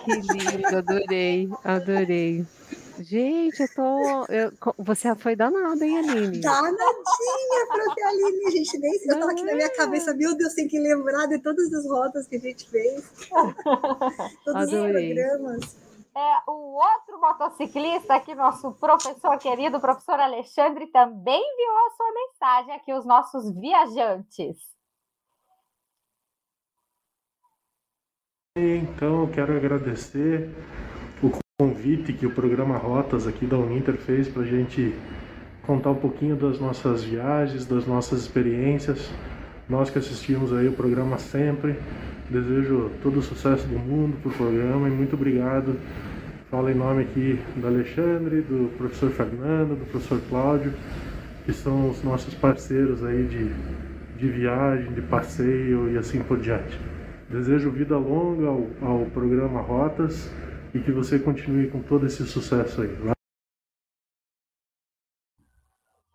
Que 0.03 0.11
lindo, 0.11 0.77
adorei, 0.77 1.49
adorei. 1.63 2.45
Gente, 2.99 3.61
eu 3.61 3.67
tô. 3.73 4.25
Eu, 4.27 4.51
você 4.77 5.15
foi 5.15 5.33
danada, 5.33 5.85
hein, 5.85 5.97
Aline? 5.97 6.41
Danadinha, 6.41 7.65
própria 7.67 8.07
Aline, 8.09 8.51
gente. 8.51 8.77
Nem 8.79 8.99
eu 9.05 9.19
tava 9.19 9.31
aqui 9.31 9.43
na 9.43 9.55
minha 9.55 9.69
cabeça, 9.69 10.13
meu 10.13 10.35
Deus, 10.35 10.53
tem 10.53 10.67
que 10.67 10.77
lembrar 10.77 11.25
de 11.27 11.39
todas 11.39 11.73
as 11.73 11.85
rotas 11.85 12.27
que 12.27 12.35
a 12.35 12.39
gente 12.39 12.69
fez. 12.69 13.03
Todos 14.43 14.73
Adorei. 14.73 15.13
os 15.13 15.15
programas. 15.15 15.84
É, 16.17 16.49
o 16.49 16.77
outro 16.77 17.19
motociclista 17.19 18.15
aqui, 18.15 18.33
nosso 18.33 18.71
professor 18.75 19.37
querido, 19.37 19.81
professor 19.81 20.17
Alexandre, 20.17 20.87
também 20.87 21.41
enviou 21.41 21.77
a 21.77 21.89
sua 21.91 22.13
mensagem 22.13 22.73
aqui, 22.73 22.93
os 22.93 23.05
nossos 23.05 23.53
viajantes. 23.59 24.57
Então, 28.57 29.27
quero 29.27 29.57
agradecer 29.57 30.49
o 31.21 31.29
convite 31.59 32.13
que 32.13 32.25
o 32.25 32.33
programa 32.33 32.77
Rotas 32.77 33.27
aqui 33.27 33.45
da 33.45 33.57
Uninter 33.57 33.97
fez 33.97 34.29
para 34.29 34.43
a 34.43 34.45
gente 34.45 34.93
contar 35.65 35.89
um 35.89 35.99
pouquinho 35.99 36.37
das 36.37 36.57
nossas 36.61 37.03
viagens, 37.03 37.65
das 37.65 37.85
nossas 37.85 38.21
experiências. 38.21 39.09
Nós 39.67 39.89
que 39.89 39.99
assistimos 39.99 40.53
aí 40.53 40.69
o 40.69 40.73
programa 40.73 41.17
sempre, 41.17 41.77
desejo 42.29 42.91
todo 43.03 43.19
o 43.19 43.21
sucesso 43.21 43.67
do 43.67 43.77
mundo 43.77 44.17
para 44.21 44.31
o 44.31 44.33
programa 44.33 44.87
e 44.87 44.91
muito 44.91 45.15
obrigado. 45.15 45.79
Falo 46.49 46.69
em 46.69 46.75
nome 46.75 47.03
aqui 47.03 47.39
do 47.55 47.67
Alexandre, 47.67 48.41
do 48.41 48.75
professor 48.77 49.11
Fernando, 49.11 49.77
do 49.77 49.85
professor 49.85 50.21
Cláudio, 50.29 50.73
que 51.43 51.53
são 51.53 51.89
os 51.89 52.03
nossos 52.03 52.33
parceiros 52.33 53.03
aí 53.03 53.25
de, 53.27 53.49
de 54.17 54.29
viagem, 54.29 54.91
de 54.93 55.01
passeio 55.01 55.91
e 55.91 55.97
assim 55.97 56.21
por 56.23 56.39
diante. 56.39 56.79
Desejo 57.29 57.71
vida 57.71 57.97
longa 57.97 58.47
ao, 58.47 58.67
ao 58.81 59.05
programa 59.07 59.61
Rotas 59.61 60.31
e 60.73 60.79
que 60.79 60.91
você 60.91 61.17
continue 61.19 61.67
com 61.69 61.81
todo 61.81 62.05
esse 62.05 62.25
sucesso 62.25 62.81
aí. 62.81 63.15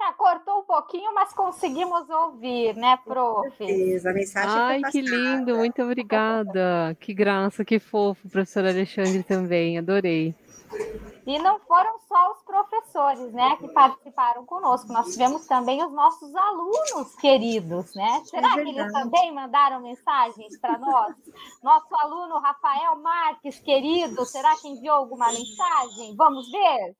É, 0.00 0.12
cortou 0.16 0.60
um 0.60 0.64
pouquinho, 0.80 1.14
mas 1.14 1.32
conseguimos 1.32 2.08
ouvir, 2.08 2.74
né, 2.74 2.98
prof? 3.04 3.54
A 3.62 4.12
mensagem 4.12 4.50
Ai, 4.50 4.80
foi 4.80 4.90
que 4.90 5.00
lindo, 5.02 5.56
muito 5.56 5.82
obrigada. 5.82 6.96
Que 6.98 7.12
graça, 7.12 7.64
que 7.64 7.78
fofo, 7.78 8.28
professor 8.28 8.64
Alexandre 8.64 9.22
também, 9.22 9.78
adorei. 9.78 10.34
E 11.26 11.38
não 11.38 11.58
foram 11.60 11.98
só 12.08 12.32
os 12.32 12.42
professores, 12.42 13.32
né, 13.32 13.56
que 13.56 13.68
participaram 13.68 14.44
conosco. 14.46 14.92
Nós 14.92 15.12
tivemos 15.12 15.46
também 15.46 15.84
os 15.84 15.92
nossos 15.92 16.34
alunos 16.34 17.14
queridos, 17.20 17.94
né? 17.94 18.22
Será 18.24 18.54
que 18.54 18.60
eles 18.60 18.90
também 18.92 19.32
mandaram 19.34 19.80
mensagens 19.80 20.58
para 20.60 20.78
nós? 20.78 21.14
Nosso 21.62 21.94
aluno 22.00 22.38
Rafael 22.38 22.96
Marques, 23.00 23.58
querido, 23.60 24.24
será 24.24 24.56
que 24.56 24.68
enviou 24.68 24.96
alguma 24.96 25.26
mensagem? 25.26 26.16
Vamos 26.16 26.50
ver? 26.50 26.96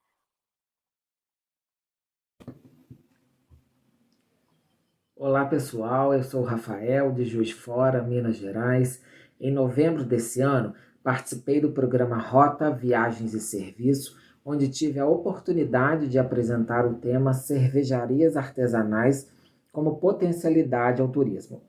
Olá 5.23 5.45
pessoal, 5.45 6.15
eu 6.15 6.23
sou 6.23 6.43
Rafael 6.43 7.13
de 7.13 7.27
Juiz 7.27 7.51
Fora, 7.51 8.03
Minas 8.03 8.37
Gerais. 8.37 9.03
Em 9.39 9.53
novembro 9.53 10.03
desse 10.03 10.41
ano, 10.41 10.73
participei 11.03 11.61
do 11.61 11.73
programa 11.73 12.17
Rota 12.17 12.71
Viagens 12.71 13.35
e 13.35 13.39
Serviço, 13.39 14.17
onde 14.43 14.67
tive 14.71 14.99
a 14.99 15.07
oportunidade 15.07 16.09
de 16.09 16.19
apresentar 16.19 16.87
o 16.87 16.95
tema 16.95 17.35
Cervejarias 17.35 18.35
Artesanais 18.35 19.31
como 19.71 19.99
potencialidade 19.99 21.03
ao 21.03 21.09
turismo. 21.09 21.61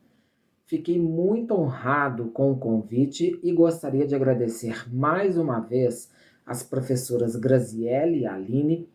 Fiquei 0.66 0.98
muito 0.98 1.54
honrado 1.54 2.28
com 2.28 2.54
o 2.54 2.58
convite 2.58 3.38
e 3.44 3.52
gostaria 3.52 4.08
de 4.08 4.16
agradecer 4.16 4.86
mais 4.90 5.38
uma 5.38 5.60
vez 5.60 6.10
as 6.46 6.64
professoras 6.64 7.36
Graziele 7.36 8.20
e 8.20 8.26
Aline 8.26 8.88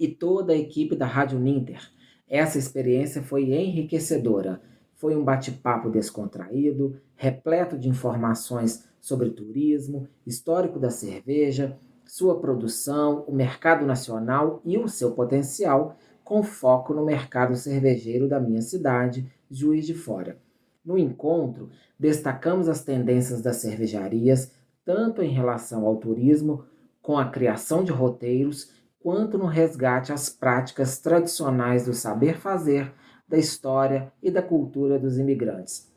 e 0.00 0.08
toda 0.08 0.52
a 0.52 0.56
equipe 0.56 0.96
da 0.96 1.06
Rádio 1.06 1.38
Ninter. 1.38 1.96
Essa 2.28 2.58
experiência 2.58 3.22
foi 3.22 3.52
enriquecedora. 3.54 4.60
Foi 4.94 5.16
um 5.16 5.24
bate-papo 5.24 5.88
descontraído, 5.88 7.00
repleto 7.14 7.78
de 7.78 7.88
informações 7.88 8.84
sobre 9.00 9.30
turismo, 9.30 10.08
histórico 10.26 10.78
da 10.78 10.90
cerveja, 10.90 11.76
sua 12.04 12.40
produção, 12.40 13.24
o 13.26 13.32
mercado 13.32 13.86
nacional 13.86 14.60
e 14.64 14.76
o 14.78 14.88
seu 14.88 15.12
potencial, 15.12 15.96
com 16.24 16.42
foco 16.42 16.92
no 16.92 17.04
mercado 17.04 17.54
cervejeiro 17.54 18.28
da 18.28 18.40
minha 18.40 18.60
cidade, 18.60 19.30
Juiz 19.50 19.86
de 19.86 19.94
Fora. 19.94 20.38
No 20.84 20.98
encontro, 20.98 21.70
destacamos 21.98 22.68
as 22.68 22.82
tendências 22.82 23.40
das 23.40 23.56
cervejarias, 23.56 24.52
tanto 24.84 25.22
em 25.22 25.30
relação 25.30 25.86
ao 25.86 25.96
turismo, 25.96 26.64
com 27.00 27.16
a 27.18 27.30
criação 27.30 27.84
de 27.84 27.92
roteiros, 27.92 28.70
quanto 29.00 29.38
no 29.38 29.46
resgate 29.46 30.12
às 30.12 30.28
práticas 30.28 30.98
tradicionais 30.98 31.86
do 31.86 31.92
saber 31.92 32.38
fazer, 32.38 32.92
da 33.28 33.36
história 33.36 34.12
e 34.22 34.30
da 34.30 34.42
cultura 34.42 34.98
dos 34.98 35.18
imigrantes. 35.18 35.92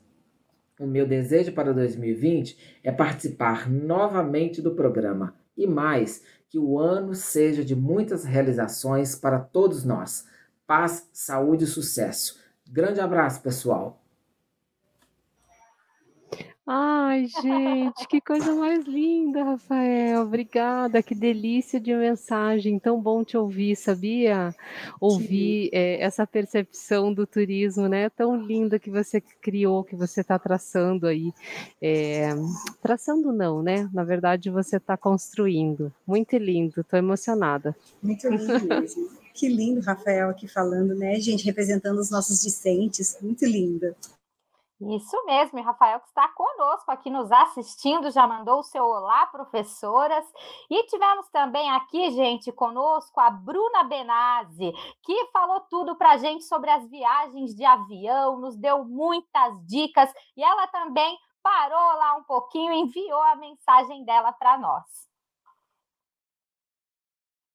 O 0.78 0.86
meu 0.86 1.06
desejo 1.06 1.52
para 1.52 1.72
2020 1.72 2.80
é 2.82 2.90
participar 2.90 3.70
novamente 3.70 4.60
do 4.60 4.74
programa 4.74 5.34
e 5.56 5.66
mais 5.66 6.22
que 6.48 6.58
o 6.58 6.78
ano 6.78 7.14
seja 7.14 7.64
de 7.64 7.74
muitas 7.74 8.24
realizações 8.24 9.14
para 9.14 9.38
todos 9.38 9.84
nós. 9.84 10.26
Paz, 10.66 11.08
saúde 11.12 11.64
e 11.64 11.66
sucesso. 11.66 12.40
Grande 12.70 13.00
abraço, 13.00 13.40
pessoal. 13.42 14.01
Ai, 16.64 17.26
gente, 17.26 18.06
que 18.06 18.20
coisa 18.20 18.54
mais 18.54 18.84
linda, 18.86 19.42
Rafael. 19.42 20.22
Obrigada, 20.22 21.02
que 21.02 21.12
delícia 21.12 21.80
de 21.80 21.92
mensagem. 21.92 22.78
Tão 22.78 23.02
bom 23.02 23.24
te 23.24 23.36
ouvir, 23.36 23.74
sabia? 23.74 24.54
Ouvir 25.00 25.70
é, 25.72 26.00
essa 26.00 26.24
percepção 26.24 27.12
do 27.12 27.26
turismo, 27.26 27.88
né? 27.88 28.08
Tão 28.10 28.36
linda 28.36 28.78
que 28.78 28.92
você 28.92 29.20
criou, 29.20 29.82
que 29.82 29.96
você 29.96 30.20
está 30.20 30.38
traçando 30.38 31.08
aí. 31.08 31.32
É, 31.82 32.28
traçando 32.80 33.32
não, 33.32 33.60
né? 33.60 33.90
Na 33.92 34.04
verdade, 34.04 34.48
você 34.48 34.76
está 34.76 34.96
construindo. 34.96 35.92
Muito 36.06 36.36
lindo, 36.36 36.82
estou 36.82 36.96
emocionada. 36.96 37.74
Muito 38.00 38.28
lindo 38.28 38.68
mesmo. 38.68 39.10
que 39.34 39.48
lindo, 39.48 39.80
Rafael, 39.80 40.30
aqui 40.30 40.46
falando, 40.46 40.94
né, 40.94 41.18
gente? 41.18 41.44
Representando 41.44 41.98
os 41.98 42.08
nossos 42.08 42.40
discentes. 42.40 43.18
Muito 43.20 43.44
linda. 43.44 43.96
Isso 44.90 45.24
mesmo, 45.26 45.58
e 45.58 45.62
Rafael 45.62 46.00
que 46.00 46.08
está 46.08 46.26
conosco 46.28 46.90
aqui 46.90 47.08
nos 47.08 47.30
assistindo, 47.30 48.10
já 48.10 48.26
mandou 48.26 48.58
o 48.58 48.64
seu 48.64 48.84
olá, 48.84 49.26
professoras. 49.26 50.24
E 50.68 50.84
tivemos 50.86 51.28
também 51.28 51.70
aqui, 51.70 52.10
gente, 52.10 52.50
conosco 52.50 53.20
a 53.20 53.30
Bruna 53.30 53.84
Benazzi, 53.84 54.72
que 55.04 55.26
falou 55.32 55.60
tudo 55.70 55.94
para 55.94 56.12
a 56.12 56.16
gente 56.16 56.44
sobre 56.44 56.68
as 56.70 56.88
viagens 56.90 57.54
de 57.54 57.64
avião, 57.64 58.40
nos 58.40 58.56
deu 58.56 58.84
muitas 58.84 59.54
dicas 59.66 60.12
e 60.36 60.42
ela 60.42 60.66
também 60.66 61.16
parou 61.42 61.98
lá 61.98 62.16
um 62.16 62.24
pouquinho 62.24 62.72
e 62.72 62.80
enviou 62.80 63.22
a 63.22 63.36
mensagem 63.36 64.04
dela 64.04 64.32
para 64.32 64.58
nós. 64.58 64.84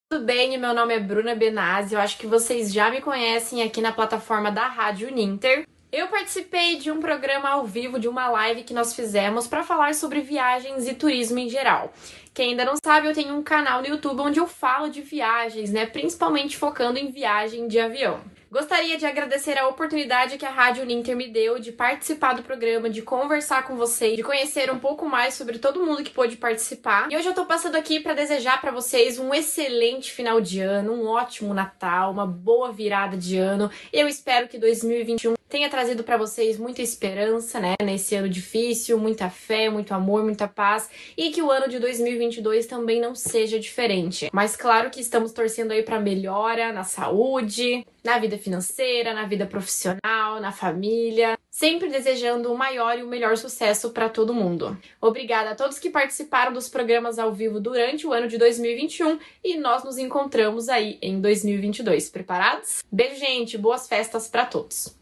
Tudo 0.09 0.23
bem, 0.23 0.57
meu 0.57 0.73
nome 0.73 0.95
é 0.95 0.99
Bruna 1.01 1.35
Benazzi, 1.35 1.93
eu 1.93 1.99
acho 1.99 2.17
que 2.17 2.25
vocês 2.25 2.71
já 2.71 2.89
me 2.89 3.01
conhecem 3.01 3.61
aqui 3.61 3.81
na 3.81 3.91
plataforma 3.91 4.49
da 4.49 4.67
Rádio 4.67 5.11
Ninter. 5.11 5.67
Eu 5.89 6.07
participei 6.09 6.75
de 6.75 6.91
um 6.91 6.99
programa 6.99 7.49
ao 7.49 7.65
vivo, 7.65 7.97
de 7.97 8.09
uma 8.09 8.29
live 8.29 8.63
que 8.63 8.73
nós 8.73 8.93
fizemos 8.93 9.47
para 9.47 9.63
falar 9.63 9.95
sobre 9.95 10.19
viagens 10.19 10.85
e 10.85 10.93
turismo 10.93 11.39
em 11.39 11.49
geral. 11.49 11.93
Quem 12.33 12.51
ainda 12.51 12.65
não 12.65 12.75
sabe, 12.83 13.07
eu 13.07 13.13
tenho 13.13 13.33
um 13.33 13.41
canal 13.41 13.81
no 13.81 13.87
YouTube 13.87 14.19
onde 14.19 14.37
eu 14.37 14.47
falo 14.47 14.89
de 14.89 15.01
viagens, 15.01 15.71
né? 15.71 15.85
Principalmente 15.85 16.57
focando 16.57 16.99
em 16.99 17.09
viagem 17.09 17.69
de 17.69 17.79
avião. 17.79 18.19
Gostaria 18.51 18.97
de 18.97 19.05
agradecer 19.05 19.57
a 19.57 19.67
oportunidade 19.67 20.37
que 20.37 20.45
a 20.45 20.49
Rádio 20.49 20.85
Ninter 20.85 21.15
me 21.15 21.29
deu 21.29 21.57
de 21.57 21.71
participar 21.71 22.33
do 22.33 22.43
programa, 22.43 22.89
de 22.89 23.01
conversar 23.01 23.65
com 23.65 23.75
vocês, 23.77 24.17
de 24.17 24.23
conhecer 24.23 24.69
um 24.69 24.79
pouco 24.79 25.07
mais 25.07 25.35
sobre 25.35 25.57
todo 25.57 25.85
mundo 25.85 26.03
que 26.03 26.11
pôde 26.11 26.35
participar. 26.35 27.09
E 27.09 27.15
hoje 27.15 27.27
eu 27.27 27.33
tô 27.33 27.45
passando 27.45 27.75
aqui 27.75 27.99
para 27.99 28.13
desejar 28.13 28.59
para 28.59 28.71
vocês 28.71 29.19
um 29.19 29.33
excelente 29.33 30.11
final 30.11 30.41
de 30.41 30.59
ano, 30.59 30.93
um 30.93 31.07
ótimo 31.07 31.53
Natal, 31.53 32.11
uma 32.11 32.27
boa 32.27 32.73
virada 32.73 33.15
de 33.15 33.37
ano. 33.37 33.71
Eu 33.91 34.07
espero 34.07 34.47
que 34.47 34.57
2021 34.57 35.36
tenha 35.49 35.69
trazido 35.69 36.03
para 36.03 36.17
vocês 36.17 36.57
muita 36.57 36.81
esperança, 36.81 37.59
né, 37.59 37.75
nesse 37.81 38.15
ano 38.15 38.29
difícil, 38.29 38.97
muita 38.97 39.29
fé, 39.29 39.69
muito 39.69 39.93
amor, 39.93 40.23
muita 40.23 40.47
paz 40.47 40.89
e 41.15 41.31
que 41.31 41.41
o 41.41 41.51
ano 41.51 41.67
de 41.67 41.79
2022 41.79 42.65
também 42.65 42.99
não 42.99 43.15
seja 43.15 43.59
diferente. 43.59 44.29
Mas 44.33 44.55
claro 44.55 44.89
que 44.89 44.99
estamos 44.99 45.31
torcendo 45.31 45.71
aí 45.71 45.83
para 45.83 45.99
melhora 45.99 46.71
na 46.71 46.83
saúde, 46.83 47.85
na 48.03 48.17
vida 48.17 48.37
financeira, 48.37 49.13
na 49.13 49.25
vida 49.25 49.45
profissional, 49.45 50.39
na 50.39 50.51
família, 50.51 51.37
sempre 51.49 51.89
desejando 51.89 52.51
o 52.51 52.57
maior 52.57 52.97
e 52.97 53.03
o 53.03 53.07
melhor 53.07 53.35
sucesso 53.35 53.89
para 53.89 54.07
todo 54.09 54.33
mundo. 54.33 54.77
Obrigada 55.01 55.51
a 55.51 55.55
todos 55.55 55.79
que 55.79 55.89
participaram 55.89 56.53
dos 56.53 56.69
programas 56.69 57.19
ao 57.19 57.33
vivo 57.33 57.59
durante 57.59 58.05
o 58.05 58.13
ano 58.13 58.27
de 58.27 58.37
2021 58.37 59.19
e 59.43 59.57
nós 59.57 59.83
nos 59.83 59.97
encontramos 59.97 60.69
aí 60.69 60.97
em 61.01 61.19
2022. 61.19 62.09
Preparados? 62.09 62.83
Beijo, 62.91 63.19
gente, 63.19 63.57
boas 63.57 63.87
festas 63.87 64.27
para 64.27 64.45
todos. 64.45 64.95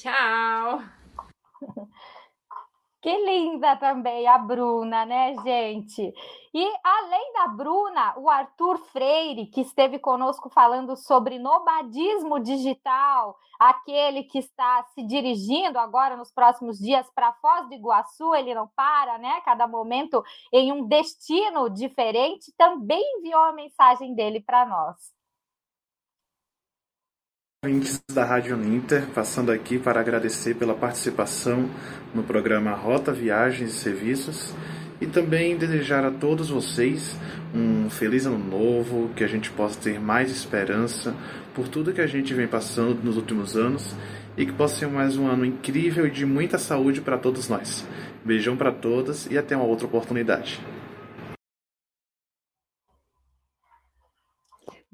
Tchau! 0.00 0.80
Que 3.02 3.16
linda 3.16 3.76
também 3.76 4.28
a 4.28 4.36
Bruna, 4.36 5.06
né, 5.06 5.34
gente? 5.42 6.12
E 6.52 6.72
além 6.84 7.32
da 7.32 7.48
Bruna, 7.48 8.18
o 8.18 8.28
Arthur 8.28 8.76
Freire, 8.76 9.46
que 9.46 9.62
esteve 9.62 9.98
conosco 9.98 10.50
falando 10.50 10.94
sobre 10.94 11.38
nomadismo 11.38 12.38
digital, 12.38 13.38
aquele 13.58 14.24
que 14.24 14.38
está 14.38 14.84
se 14.92 15.02
dirigindo 15.02 15.78
agora 15.78 16.14
nos 16.14 16.30
próximos 16.30 16.78
dias 16.78 17.10
para 17.14 17.32
Foz 17.40 17.68
do 17.68 17.74
Iguaçu, 17.74 18.34
ele 18.34 18.54
não 18.54 18.68
para, 18.76 19.16
né? 19.16 19.40
Cada 19.46 19.66
momento 19.66 20.22
em 20.52 20.70
um 20.70 20.86
destino 20.86 21.70
diferente, 21.70 22.52
também 22.54 23.02
enviou 23.16 23.40
a 23.40 23.54
mensagem 23.54 24.14
dele 24.14 24.42
para 24.42 24.66
nós 24.66 25.19
ouvintes 27.62 28.02
da 28.10 28.24
Rádio 28.24 28.56
Ninter, 28.56 29.02
passando 29.14 29.52
aqui 29.52 29.78
para 29.78 30.00
agradecer 30.00 30.54
pela 30.54 30.72
participação 30.72 31.68
no 32.14 32.22
programa 32.22 32.70
Rota 32.70 33.12
Viagens 33.12 33.74
e 33.74 33.76
Serviços 33.76 34.54
e 34.98 35.06
também 35.06 35.58
desejar 35.58 36.02
a 36.02 36.10
todos 36.10 36.48
vocês 36.48 37.14
um 37.54 37.90
feliz 37.90 38.24
ano 38.24 38.38
novo, 38.38 39.10
que 39.14 39.22
a 39.22 39.26
gente 39.26 39.50
possa 39.50 39.78
ter 39.78 40.00
mais 40.00 40.30
esperança 40.30 41.14
por 41.54 41.68
tudo 41.68 41.92
que 41.92 42.00
a 42.00 42.06
gente 42.06 42.32
vem 42.32 42.48
passando 42.48 43.04
nos 43.04 43.18
últimos 43.18 43.54
anos 43.54 43.94
e 44.38 44.46
que 44.46 44.52
possa 44.52 44.76
ser 44.76 44.86
mais 44.86 45.18
um 45.18 45.26
ano 45.26 45.44
incrível 45.44 46.06
e 46.06 46.10
de 46.10 46.24
muita 46.24 46.56
saúde 46.56 47.02
para 47.02 47.18
todos 47.18 47.46
nós. 47.50 47.86
Beijão 48.24 48.56
para 48.56 48.72
todas 48.72 49.26
e 49.30 49.36
até 49.36 49.54
uma 49.54 49.66
outra 49.66 49.86
oportunidade. 49.86 50.62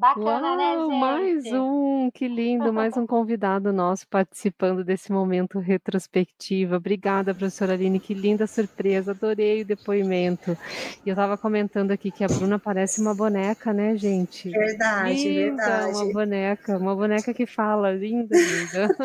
Bacana, 0.06 0.48
Uau, 0.48 0.56
né, 0.56 0.76
gente? 0.76 1.00
mais 1.00 1.52
um, 1.52 2.10
que 2.12 2.28
lindo, 2.28 2.72
mais 2.72 2.96
um 2.96 3.04
convidado 3.04 3.72
nosso 3.72 4.06
participando 4.06 4.84
desse 4.84 5.10
momento 5.10 5.58
retrospectiva. 5.58 6.76
Obrigada, 6.76 7.34
professora 7.34 7.72
Aline, 7.72 7.98
que 7.98 8.14
linda 8.14 8.46
surpresa, 8.46 9.10
adorei 9.10 9.62
o 9.62 9.64
depoimento. 9.64 10.56
E 11.04 11.08
eu 11.08 11.12
estava 11.14 11.36
comentando 11.36 11.90
aqui 11.90 12.12
que 12.12 12.22
a 12.22 12.28
Bruna 12.28 12.56
parece 12.56 13.00
uma 13.00 13.16
boneca, 13.16 13.72
né, 13.72 13.96
gente? 13.96 14.48
Verdade, 14.48 15.28
linda, 15.28 15.64
verdade. 15.64 15.96
uma 15.96 16.12
boneca, 16.12 16.78
uma 16.78 16.94
boneca 16.94 17.34
que 17.34 17.44
fala, 17.46 17.90
linda, 17.90 18.36
linda. 18.36 18.96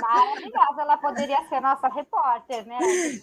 Maravilhosa, 0.00 0.80
ela 0.80 0.96
poderia 0.96 1.42
ser 1.50 1.60
nossa 1.60 1.88
repórter, 1.88 2.66
né? 2.66 2.78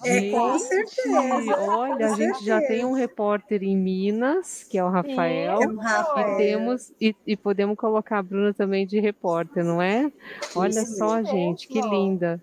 É, 0.05 0.29
com 0.29 0.57
Gente, 0.57 0.91
certeza. 0.91 1.59
Olha, 1.61 2.07
com 2.07 2.13
a 2.13 2.15
gente 2.15 2.45
já 2.45 2.59
tem 2.59 2.67
certeza. 2.67 2.87
um 2.87 2.93
repórter 2.93 3.63
em 3.63 3.75
Minas, 3.75 4.63
que 4.63 4.77
é 4.77 4.83
o 4.83 4.89
Rafael. 4.89 5.61
É 5.61 5.67
o 5.67 5.77
Rafael. 5.77 6.33
E 6.33 6.37
temos 6.37 6.90
e, 6.99 7.15
e 7.25 7.37
podemos 7.37 7.77
colocar 7.77 8.19
a 8.19 8.23
Bruna 8.23 8.53
também 8.53 8.85
de 8.85 8.99
repórter, 8.99 9.63
não 9.63 9.81
é? 9.81 10.11
Olha 10.55 10.81
Isso 10.81 10.97
só, 10.97 11.21
gente, 11.23 11.67
que 11.67 11.81
linda. 11.81 12.41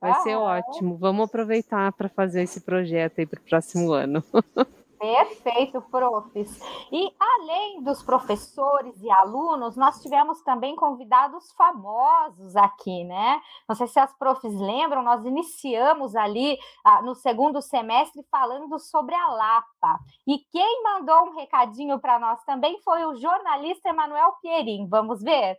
Vai 0.00 0.14
ser 0.22 0.34
ótimo. 0.34 0.96
Vamos 0.96 1.26
aproveitar 1.26 1.92
para 1.92 2.08
fazer 2.08 2.42
esse 2.42 2.60
projeto 2.60 3.18
aí 3.18 3.26
para 3.26 3.38
o 3.38 3.42
próximo 3.42 3.92
ano. 3.92 4.24
Perfeito, 5.00 5.80
profs. 5.80 6.60
E 6.92 7.10
além 7.18 7.82
dos 7.82 8.02
professores 8.02 9.00
e 9.00 9.10
alunos, 9.10 9.74
nós 9.74 10.02
tivemos 10.02 10.42
também 10.42 10.76
convidados 10.76 11.50
famosos 11.52 12.54
aqui, 12.54 13.02
né? 13.04 13.40
Não 13.66 13.74
sei 13.74 13.86
se 13.86 13.98
as 13.98 14.12
profs 14.18 14.52
lembram, 14.60 15.02
nós 15.02 15.24
iniciamos 15.24 16.14
ali 16.14 16.58
ah, 16.84 17.00
no 17.00 17.14
segundo 17.14 17.62
semestre 17.62 18.22
falando 18.30 18.78
sobre 18.78 19.14
a 19.14 19.26
Lapa. 19.28 19.98
E 20.26 20.36
quem 20.52 20.82
mandou 20.82 21.28
um 21.30 21.34
recadinho 21.34 21.98
para 21.98 22.18
nós 22.18 22.44
também 22.44 22.78
foi 22.82 23.02
o 23.06 23.16
jornalista 23.16 23.88
Emanuel 23.88 24.34
Pierin. 24.42 24.86
Vamos 24.86 25.22
ver? 25.22 25.56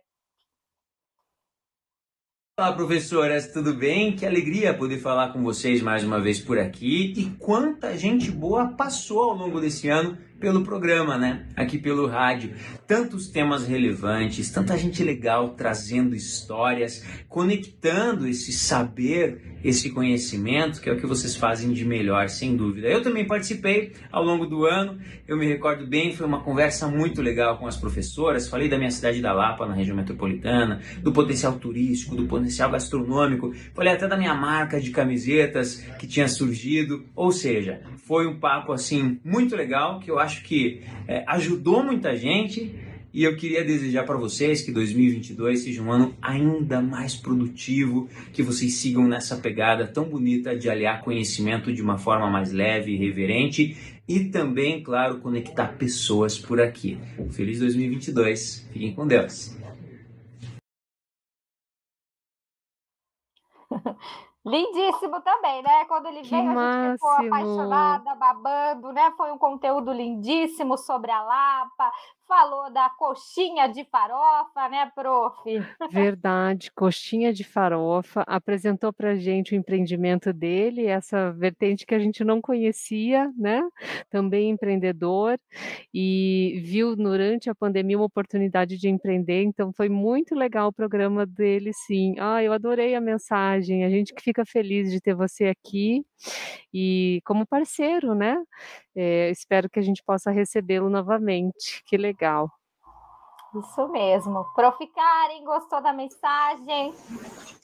Olá, 2.60 2.70
professoras, 2.70 3.50
tudo 3.50 3.72
bem? 3.72 4.14
Que 4.14 4.26
alegria 4.26 4.74
poder 4.74 4.98
falar 4.98 5.32
com 5.32 5.42
vocês 5.42 5.80
mais 5.80 6.04
uma 6.04 6.20
vez 6.20 6.38
por 6.38 6.58
aqui. 6.58 7.14
E 7.16 7.30
quanta 7.38 7.96
gente 7.96 8.30
boa 8.30 8.68
passou 8.68 9.22
ao 9.22 9.34
longo 9.34 9.58
desse 9.58 9.88
ano 9.88 10.18
pelo 10.42 10.64
programa, 10.64 11.16
né? 11.16 11.46
Aqui 11.54 11.78
pelo 11.78 12.08
rádio. 12.08 12.50
Tantos 12.84 13.28
temas 13.28 13.64
relevantes, 13.64 14.50
tanta 14.50 14.76
gente 14.76 15.02
legal 15.04 15.50
trazendo 15.50 16.16
histórias, 16.16 17.06
conectando 17.28 18.26
esse 18.26 18.52
saber, 18.52 19.40
esse 19.62 19.90
conhecimento, 19.90 20.80
que 20.80 20.90
é 20.90 20.92
o 20.92 20.96
que 20.96 21.06
vocês 21.06 21.36
fazem 21.36 21.72
de 21.72 21.84
melhor, 21.84 22.28
sem 22.28 22.56
dúvida. 22.56 22.88
Eu 22.88 23.02
também 23.02 23.24
participei 23.24 23.92
ao 24.10 24.24
longo 24.24 24.44
do 24.44 24.66
ano, 24.66 24.98
eu 25.28 25.36
me 25.36 25.46
recordo 25.46 25.86
bem, 25.86 26.12
foi 26.12 26.26
uma 26.26 26.42
conversa 26.42 26.88
muito 26.88 27.22
legal 27.22 27.56
com 27.58 27.68
as 27.68 27.76
professoras. 27.76 28.48
Falei 28.48 28.68
da 28.68 28.76
minha 28.76 28.90
cidade 28.90 29.22
da 29.22 29.32
Lapa, 29.32 29.64
na 29.64 29.74
região 29.74 29.96
metropolitana, 29.96 30.80
do 31.00 31.12
potencial 31.12 31.52
turístico, 31.52 32.16
do 32.16 32.26
potencial 32.26 32.68
gastronômico, 32.68 33.54
falei 33.72 33.92
até 33.92 34.08
da 34.08 34.16
minha 34.16 34.34
marca 34.34 34.80
de 34.80 34.90
camisetas 34.90 35.76
que 36.00 36.06
tinha 36.08 36.26
surgido. 36.26 37.04
Ou 37.14 37.30
seja, 37.30 37.80
foi 37.96 38.26
um 38.26 38.40
papo 38.40 38.72
assim 38.72 39.20
muito 39.24 39.54
legal 39.54 40.00
que 40.00 40.10
eu 40.10 40.18
acho 40.18 40.31
que 40.40 40.82
é, 41.06 41.24
ajudou 41.26 41.82
muita 41.82 42.16
gente 42.16 42.74
e 43.12 43.24
eu 43.24 43.36
queria 43.36 43.62
desejar 43.62 44.04
para 44.04 44.16
vocês 44.16 44.62
que 44.62 44.72
2022 44.72 45.64
seja 45.64 45.82
um 45.82 45.92
ano 45.92 46.14
ainda 46.22 46.80
mais 46.80 47.14
produtivo, 47.14 48.08
que 48.32 48.42
vocês 48.42 48.74
sigam 48.76 49.06
nessa 49.06 49.36
pegada 49.36 49.86
tão 49.86 50.04
bonita 50.04 50.56
de 50.56 50.70
aliar 50.70 51.02
conhecimento 51.02 51.70
de 51.70 51.82
uma 51.82 51.98
forma 51.98 52.30
mais 52.30 52.52
leve 52.52 52.92
e 52.92 52.96
reverente 52.96 53.76
e 54.08 54.20
também, 54.20 54.82
claro, 54.82 55.18
conectar 55.18 55.76
pessoas 55.76 56.38
por 56.38 56.58
aqui. 56.58 56.96
Feliz 57.30 57.58
2022. 57.58 58.66
Fiquem 58.72 58.94
com 58.94 59.06
Deus. 59.06 59.61
Lindíssimo 64.44 65.20
também, 65.22 65.62
né? 65.62 65.84
Quando 65.84 66.06
ele 66.06 66.24
Que 66.24 66.28
veio, 66.28 66.50
a 66.50 66.56
gente 66.56 66.80
ficou 66.80 67.10
máximo. 67.10 67.28
apaixonada, 67.28 68.14
babando, 68.16 68.92
né? 68.92 69.12
Foi 69.16 69.30
um 69.30 69.38
conteúdo 69.38 69.92
lindíssimo 69.92 70.76
sobre 70.76 71.12
a 71.12 71.22
Lapa, 71.22 71.92
falou 72.26 72.70
da 72.72 72.88
coxinha 72.90 73.68
de 73.68 73.84
farofa, 73.84 74.68
né, 74.68 74.90
prof? 74.94 75.66
Verdade, 75.90 76.70
coxinha 76.74 77.32
de 77.34 77.44
farofa, 77.44 78.22
apresentou 78.26 78.92
para 78.94 79.14
gente 79.14 79.52
o 79.52 79.56
empreendimento 79.56 80.32
dele, 80.32 80.86
essa 80.86 81.30
vertente 81.32 81.84
que 81.84 81.94
a 81.94 81.98
gente 81.98 82.24
não 82.24 82.40
conhecia, 82.40 83.30
né? 83.36 83.60
Também 84.08 84.48
empreendedor, 84.50 85.38
e 85.92 86.60
viu 86.64 86.96
durante 86.96 87.50
a 87.50 87.54
pandemia 87.54 87.98
uma 87.98 88.06
oportunidade 88.06 88.78
de 88.78 88.88
empreender, 88.88 89.42
então 89.42 89.72
foi 89.72 89.88
muito 89.90 90.34
legal 90.34 90.68
o 90.68 90.72
programa 90.72 91.26
dele, 91.26 91.72
sim. 91.74 92.14
Ah, 92.18 92.42
eu 92.42 92.52
adorei 92.52 92.94
a 92.94 93.00
mensagem, 93.00 93.84
a 93.84 93.90
gente 93.90 94.14
que 94.14 94.22
fica 94.22 94.44
feliz 94.46 94.90
de 94.90 95.00
ter 95.00 95.14
você 95.14 95.46
aqui 95.46 96.02
e 96.72 97.20
como 97.24 97.46
parceiro, 97.46 98.14
né? 98.14 98.42
Eh, 98.94 99.30
espero 99.30 99.68
que 99.70 99.78
a 99.78 99.82
gente 99.82 100.02
possa 100.04 100.30
recebê-lo 100.30 100.88
novamente. 100.90 101.82
Que 101.86 101.96
legal. 101.96 102.50
Isso 103.54 103.86
mesmo. 103.88 104.46
Prof. 104.54 104.78
Karen, 104.86 105.44
gostou 105.44 105.82
da 105.82 105.92
mensagem? 105.92 106.94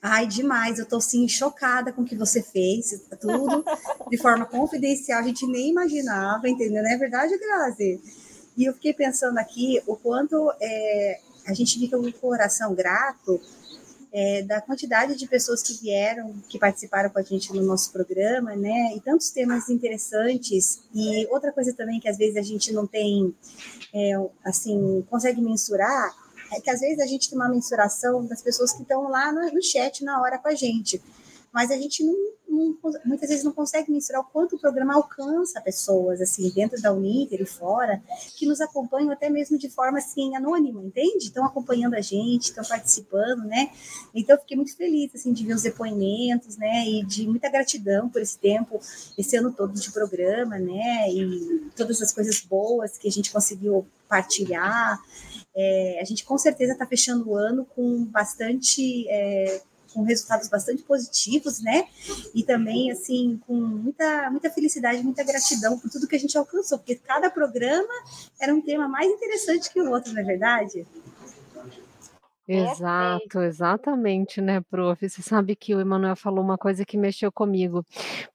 Ai, 0.02 0.26
demais. 0.26 0.78
Eu 0.78 0.86
tô 0.86 0.96
assim 0.96 1.26
chocada 1.26 1.92
com 1.92 2.02
o 2.02 2.04
que 2.04 2.14
você 2.14 2.42
fez, 2.42 3.08
tudo 3.20 3.64
de 4.10 4.18
forma 4.18 4.44
confidencial, 4.44 5.20
a 5.20 5.22
gente 5.22 5.46
nem 5.46 5.70
imaginava, 5.70 6.46
entendeu? 6.48 6.82
Não 6.82 6.90
é 6.90 6.96
verdade, 6.96 7.38
Grazi? 7.38 8.02
E 8.54 8.66
eu 8.66 8.74
fiquei 8.74 8.92
pensando 8.92 9.38
aqui 9.38 9.82
o 9.86 9.96
quanto 9.96 10.52
é, 10.60 11.20
a 11.46 11.54
gente 11.54 11.78
fica 11.78 11.96
com 11.96 12.06
o 12.06 12.12
coração 12.12 12.74
grato 12.74 13.40
é, 14.12 14.42
da 14.42 14.60
quantidade 14.60 15.16
de 15.16 15.26
pessoas 15.26 15.62
que 15.62 15.74
vieram, 15.74 16.32
que 16.48 16.58
participaram 16.58 17.10
com 17.10 17.18
a 17.18 17.22
gente 17.22 17.52
no 17.52 17.62
nosso 17.62 17.92
programa, 17.92 18.56
né? 18.56 18.94
E 18.96 19.00
tantos 19.00 19.30
temas 19.30 19.68
interessantes. 19.68 20.80
E 20.94 21.26
outra 21.30 21.52
coisa 21.52 21.72
também 21.72 22.00
que 22.00 22.08
às 22.08 22.16
vezes 22.16 22.36
a 22.36 22.42
gente 22.42 22.72
não 22.72 22.86
tem, 22.86 23.34
é, 23.94 24.12
assim, 24.44 25.04
consegue 25.10 25.40
mensurar, 25.40 26.14
é 26.52 26.60
que 26.60 26.70
às 26.70 26.80
vezes 26.80 27.00
a 27.00 27.06
gente 27.06 27.28
tem 27.28 27.38
uma 27.38 27.48
mensuração 27.48 28.24
das 28.24 28.40
pessoas 28.40 28.72
que 28.72 28.82
estão 28.82 29.10
lá 29.10 29.30
no, 29.30 29.52
no 29.52 29.62
chat 29.62 30.02
na 30.02 30.20
hora 30.20 30.38
com 30.38 30.48
a 30.48 30.54
gente. 30.54 31.00
Mas 31.52 31.70
a 31.70 31.76
gente 31.76 32.04
não, 32.04 32.16
muitas 32.48 33.28
vezes 33.28 33.44
não 33.44 33.52
consegue 33.52 33.92
mensurar 33.92 34.22
o 34.22 34.24
quanto 34.24 34.56
o 34.56 34.58
programa 34.58 34.94
alcança 34.94 35.60
pessoas, 35.60 36.20
assim, 36.20 36.50
dentro 36.50 36.80
da 36.80 36.92
Uninter 36.92 37.40
e 37.42 37.46
fora, 37.46 38.02
que 38.36 38.46
nos 38.46 38.60
acompanham 38.60 39.10
até 39.10 39.28
mesmo 39.28 39.58
de 39.58 39.68
forma, 39.68 39.98
assim, 39.98 40.34
anônima, 40.34 40.82
entende? 40.82 41.26
Estão 41.26 41.44
acompanhando 41.44 41.94
a 41.94 42.00
gente, 42.00 42.44
estão 42.44 42.64
participando, 42.64 43.44
né? 43.44 43.70
Então, 44.14 44.38
fiquei 44.38 44.56
muito 44.56 44.76
feliz, 44.76 45.14
assim, 45.14 45.32
de 45.32 45.44
ver 45.44 45.54
os 45.54 45.62
depoimentos, 45.62 46.56
né? 46.56 46.88
E 46.88 47.04
de 47.04 47.26
muita 47.28 47.50
gratidão 47.50 48.08
por 48.08 48.22
esse 48.22 48.38
tempo, 48.38 48.80
esse 49.16 49.36
ano 49.36 49.52
todo 49.52 49.72
de 49.72 49.92
programa, 49.92 50.58
né? 50.58 51.10
E 51.10 51.70
todas 51.76 52.00
as 52.00 52.12
coisas 52.12 52.40
boas 52.40 52.96
que 52.96 53.08
a 53.08 53.12
gente 53.12 53.30
conseguiu 53.30 53.86
partilhar. 54.08 54.98
É, 55.54 55.98
a 56.00 56.04
gente, 56.04 56.24
com 56.24 56.38
certeza, 56.38 56.72
está 56.72 56.86
fechando 56.86 57.30
o 57.30 57.36
ano 57.36 57.64
com 57.64 58.04
bastante... 58.04 59.06
É, 59.08 59.60
com 59.92 60.02
resultados 60.02 60.48
bastante 60.48 60.82
positivos, 60.82 61.60
né? 61.60 61.86
E 62.34 62.42
também, 62.42 62.90
assim, 62.90 63.40
com 63.46 63.54
muita, 63.54 64.30
muita 64.30 64.50
felicidade, 64.50 65.02
muita 65.02 65.24
gratidão 65.24 65.78
por 65.78 65.90
tudo 65.90 66.06
que 66.06 66.16
a 66.16 66.20
gente 66.20 66.36
alcançou, 66.36 66.78
porque 66.78 66.96
cada 66.96 67.30
programa 67.30 67.92
era 68.40 68.54
um 68.54 68.60
tema 68.60 68.88
mais 68.88 69.10
interessante 69.10 69.70
que 69.70 69.80
o 69.80 69.90
outro, 69.90 70.12
não 70.12 70.20
é 70.20 70.24
verdade? 70.24 70.86
Exato, 72.50 73.40
exatamente, 73.42 74.40
né, 74.40 74.62
prof. 74.70 75.06
Você 75.06 75.20
sabe 75.20 75.54
que 75.54 75.74
o 75.74 75.80
Emanuel 75.80 76.16
falou 76.16 76.42
uma 76.42 76.56
coisa 76.56 76.82
que 76.82 76.96
mexeu 76.96 77.30
comigo, 77.30 77.84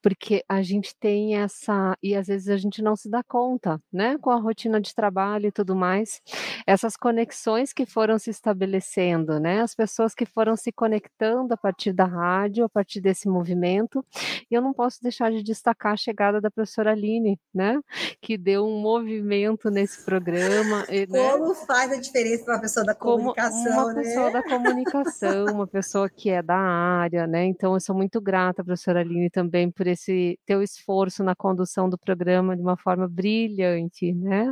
porque 0.04 0.44
a 0.48 0.62
gente 0.62 0.96
tem 1.00 1.36
essa 1.36 1.98
e 2.02 2.16
às 2.16 2.28
vezes 2.28 2.48
a 2.50 2.58
gente 2.58 2.80
não 2.84 2.96
se 2.96 3.10
dá 3.10 3.24
conta, 3.24 3.82
né, 3.92 4.16
com 4.20 4.30
a 4.30 4.36
rotina 4.36 4.80
de 4.80 4.94
trabalho 4.94 5.48
e 5.48 5.52
tudo 5.52 5.76
mais, 5.76 6.22
essas 6.68 6.96
conexões 6.96 7.74
que 7.74 7.88
foram 7.88 8.20
se 8.20 8.30
estabelecendo, 8.30 9.40
né, 9.40 9.62
as 9.62 9.74
pessoas 9.74 10.14
que 10.14 10.28
foram 10.28 10.56
se 10.56 10.72
conectando 10.72 11.52
a 11.52 11.58
partir 11.58 11.92
da 11.92 12.06
rádio, 12.06 12.66
a 12.66 12.70
partir 12.70 13.02
desse 13.02 13.28
movimento, 13.28 14.06
e 14.52 14.54
eu 14.54 14.62
não 14.62 14.74
posso 14.74 15.02
deixar 15.02 15.32
de 15.32 15.42
destacar 15.42 15.94
a 15.94 15.98
chegada 15.98 16.40
da 16.40 16.52
professora 16.52 16.92
Aline, 16.92 17.40
né, 17.52 17.80
que 18.22 18.38
deu 18.38 18.64
um 18.68 18.80
movimento 18.80 19.72
nesse 19.72 20.06
programa, 20.06 20.86
e, 20.88 21.08
né, 21.08 21.32
Como 21.32 21.56
faz 21.56 21.92
a 21.92 21.96
diferença 22.00 22.44
para 22.46 22.56
uma 22.56 22.62
pessoa 22.62 22.86
da 22.86 22.94
comunicação, 22.94 23.94
né? 23.94 24.03
Pessoa 24.04 24.32
da 24.32 24.44
comunicação, 24.44 25.46
uma 25.46 25.66
pessoa 25.66 26.10
que 26.10 26.30
é 26.30 26.42
da 26.42 26.58
área, 26.58 27.26
né? 27.26 27.46
Então 27.46 27.74
eu 27.74 27.80
sou 27.80 27.96
muito 27.96 28.20
grata, 28.20 28.64
professora 28.64 29.00
Aline, 29.00 29.30
também 29.30 29.72
por 29.72 29.88
esse 29.88 30.38
teu 30.46 30.62
esforço 30.62 31.24
na 31.24 31.34
condução 31.34 31.90
do 31.90 31.98
programa 31.98 32.56
de 32.56 32.62
uma 32.62 32.76
forma 32.76 33.08
brilhante, 33.08 34.14
né? 34.14 34.52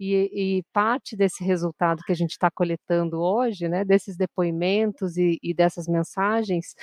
E, 0.00 0.58
e 0.58 0.62
parte 0.72 1.16
desse 1.16 1.44
resultado 1.44 2.02
que 2.04 2.10
a 2.12 2.14
gente 2.14 2.32
está 2.32 2.50
coletando 2.50 3.20
hoje, 3.20 3.68
né? 3.68 3.84
Desses 3.84 4.16
depoimentos 4.16 5.16
e, 5.16 5.38
e 5.42 5.54
dessas 5.54 5.86
mensagens, 5.86 6.74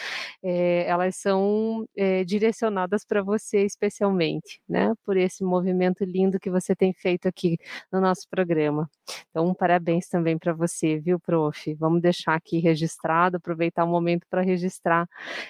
eh, 0.42 0.86
elas 0.88 1.18
são 1.18 1.86
eh, 1.98 2.24
direcionadas 2.24 3.04
para 3.06 3.22
você 3.22 3.66
especialmente, 3.66 4.62
né? 4.70 4.94
Por 5.06 5.18
esse 5.18 5.44
movimento 5.44 6.06
lindo 6.06 6.40
que 6.40 6.50
você 6.50 6.74
tem 6.76 6.94
feito 6.94 7.28
aqui 7.28 7.58
no 7.92 8.00
nosso 8.00 8.28
programa. 8.30 8.90
Então, 9.30 9.54
parabéns 9.54 10.08
também 10.08 10.38
para 10.38 10.54
você, 10.54 10.98
viu, 11.00 11.20
prof? 11.20 11.74
Vamos 11.76 12.02
deixar 12.06 12.36
aqui 12.36 12.60
registrado, 12.60 13.38
aproveitar 13.38 13.84
o 13.84 13.88
momento 13.88 14.26
para 14.30 14.42
registrar 14.42 15.08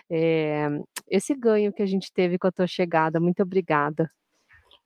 eh, 0.10 0.70
esse 1.10 1.36
ganho 1.36 1.74
que 1.74 1.84
a 1.84 1.86
gente 1.86 2.12
teve 2.14 2.38
com 2.38 2.48
a 2.48 2.52
tua 2.52 2.68
chegada. 2.68 3.20
Muito 3.20 3.44
obrigada. 3.44 4.10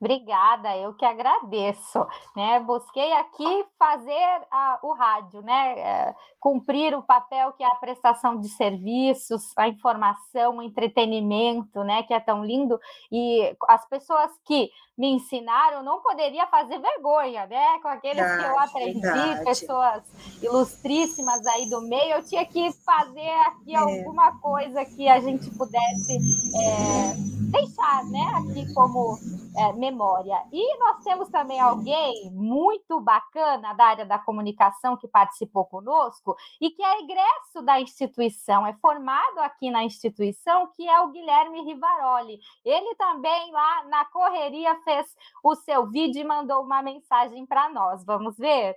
Obrigada, 0.01 0.77
eu 0.77 0.93
que 0.93 1.03
agradeço, 1.03 2.07
né? 2.33 2.61
Busquei 2.61 3.11
aqui 3.11 3.65
fazer 3.77 4.47
o 4.81 4.93
rádio, 4.93 5.41
né? 5.41 5.77
É, 5.77 6.15
cumprir 6.39 6.95
o 6.95 7.03
papel 7.03 7.51
que 7.51 7.63
é 7.63 7.67
a 7.67 7.75
prestação 7.75 8.39
de 8.39 8.47
serviços, 8.47 9.51
a 9.57 9.67
informação, 9.67 10.57
o 10.57 10.61
entretenimento, 10.61 11.83
né? 11.83 12.01
Que 12.03 12.13
é 12.13 12.19
tão 12.21 12.45
lindo 12.45 12.79
e 13.11 13.53
as 13.67 13.85
pessoas 13.89 14.31
que 14.45 14.71
me 14.99 15.07
ensinaram 15.13 15.81
não 15.81 16.01
poderia 16.01 16.45
fazer 16.47 16.77
vergonha, 16.77 17.47
né? 17.47 17.79
Com 17.81 17.87
aqueles 17.87 18.17
que 18.17 18.21
eu 18.21 18.37
Verdade, 18.37 18.69
aprendi, 18.69 18.99
verdade. 18.99 19.45
pessoas 19.45 20.03
ilustríssimas 20.43 21.45
aí 21.47 21.69
do 21.69 21.81
meio, 21.81 22.15
eu 22.17 22.25
tinha 22.25 22.45
que 22.45 22.71
fazer 22.85 23.29
aqui 23.47 23.73
É. 23.73 23.77
alguma 23.77 24.37
coisa 24.41 24.83
que 24.85 25.07
a 25.07 25.19
gente 25.21 25.49
pudesse 25.51 26.17
é, 26.17 27.13
deixar, 27.51 28.03
né? 28.05 28.19
Aqui 28.35 28.73
como 28.73 29.17
é, 29.57 29.73
memória. 29.73 30.43
E 30.51 30.77
nós 30.79 31.03
temos 31.03 31.29
também 31.29 31.59
alguém 31.59 32.29
muito 32.31 32.99
bacana 32.99 33.73
da 33.73 33.85
área 33.85 34.05
da 34.05 34.19
comunicação 34.19 34.97
que 34.97 35.07
participou 35.07 35.65
conosco 35.65 36.35
e 36.59 36.69
que 36.71 36.83
é 36.83 36.99
egresso 37.01 37.61
da 37.63 37.79
instituição, 37.79 38.65
é 38.67 38.73
formado 38.81 39.39
aqui 39.39 39.71
na 39.71 39.83
instituição, 39.83 40.67
que 40.75 40.87
é 40.87 40.99
o 41.01 41.09
Guilherme 41.11 41.61
Rivaroli. 41.63 42.39
Ele 42.65 42.95
também 42.95 43.51
lá 43.51 43.85
na 43.85 44.05
correria 44.05 44.75
fez 44.89 45.15
o 45.43 45.55
seu 45.55 45.85
vídeo 45.87 46.21
e 46.21 46.25
mandou 46.25 46.63
uma 46.63 46.81
mensagem 46.81 47.45
para 47.45 47.69
nós. 47.69 48.03
Vamos 48.03 48.37
ver? 48.37 48.75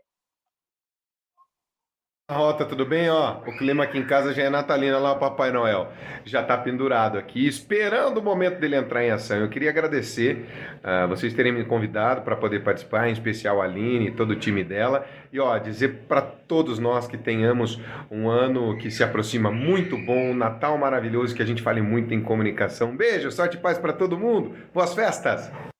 Rota, 2.31 2.65
tudo 2.65 2.87
bem? 2.87 3.11
Ó, 3.11 3.41
o 3.47 3.57
clima 3.59 3.85
aqui 3.85 3.99
em 3.99 4.07
casa 4.07 4.33
já 4.33 4.45
é 4.45 4.49
natalino, 4.49 4.99
lá 4.99 5.13
o 5.13 5.19
Papai 5.19 5.51
Noel. 5.51 5.93
Já 6.25 6.43
tá 6.43 6.57
pendurado 6.57 7.19
aqui, 7.19 7.47
esperando 7.47 8.19
o 8.19 8.23
momento 8.23 8.59
dele 8.59 8.77
entrar 8.77 9.05
em 9.05 9.11
ação. 9.11 9.37
Eu 9.37 9.51
queria 9.51 9.69
agradecer 9.69 10.47
ah, 10.83 11.07
vocês 11.07 11.35
terem 11.35 11.53
me 11.53 11.65
convidado 11.65 12.23
para 12.23 12.37
poder 12.37 12.63
participar, 12.63 13.09
em 13.09 13.13
especial 13.13 13.61
a 13.61 13.65
Aline 13.65 14.09
e 14.09 14.11
todo 14.13 14.31
o 14.31 14.37
time 14.37 14.65
dela. 14.65 15.05
E 15.33 15.39
ó, 15.39 15.59
dizer 15.59 16.05
para 16.09 16.23
todos 16.23 16.79
nós 16.79 17.07
que 17.07 17.19
tenhamos 17.19 17.79
um 18.11 18.31
ano 18.31 18.79
que 18.79 18.91
se 18.91 19.03
aproxima 19.03 19.51
muito 19.51 19.99
bom, 19.99 20.31
um 20.31 20.35
Natal 20.35 20.79
maravilhoso, 20.79 21.35
que 21.35 21.43
a 21.43 21.47
gente 21.47 21.63
fale 21.63 21.83
muito 21.83 22.15
em 22.15 22.23
comunicação. 22.23 22.91
Um 22.91 22.97
beijo, 22.97 23.31
sorte 23.31 23.57
e 23.57 23.61
paz 23.61 23.79
para 23.79 23.93
todo 23.93 24.19
mundo. 24.19 24.55
Boas 24.73 24.95
festas! 24.95 25.72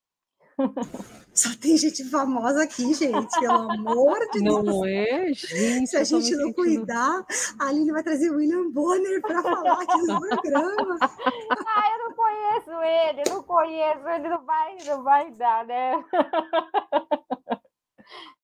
Só 1.35 1.49
tem 1.59 1.77
gente 1.79 2.05
famosa 2.11 2.63
aqui, 2.63 2.93
gente, 2.93 3.41
pelo 3.41 3.71
amor 3.71 4.19
de 4.33 4.41
Não 4.43 4.63
Deus. 4.63 4.87
é, 4.87 5.33
gente? 5.33 5.87
Se 5.87 5.97
a 5.97 6.05
gente 6.05 6.33
não 6.33 6.43
sentindo- 6.49 6.55
cuidar, 6.55 7.25
a 7.59 7.67
Aline 7.69 7.91
vai 7.91 8.03
trazer 8.03 8.31
o 8.31 8.37
William 8.37 8.69
Bonner 8.71 9.21
para 9.23 9.43
falar 9.43 9.81
aqui 9.83 9.99
no 10.03 10.21
programa. 10.21 10.99
Ah, 11.75 11.85
eu 11.91 12.09
não 12.09 12.15
conheço 12.15 12.71
ele, 12.83 13.23
não 13.31 13.43
conheço, 13.43 14.09
ele 14.09 14.29
não 14.29 14.45
vai, 14.45 14.77
não 14.87 15.03
vai 15.03 15.31
dar, 15.33 15.65
né? 15.67 16.05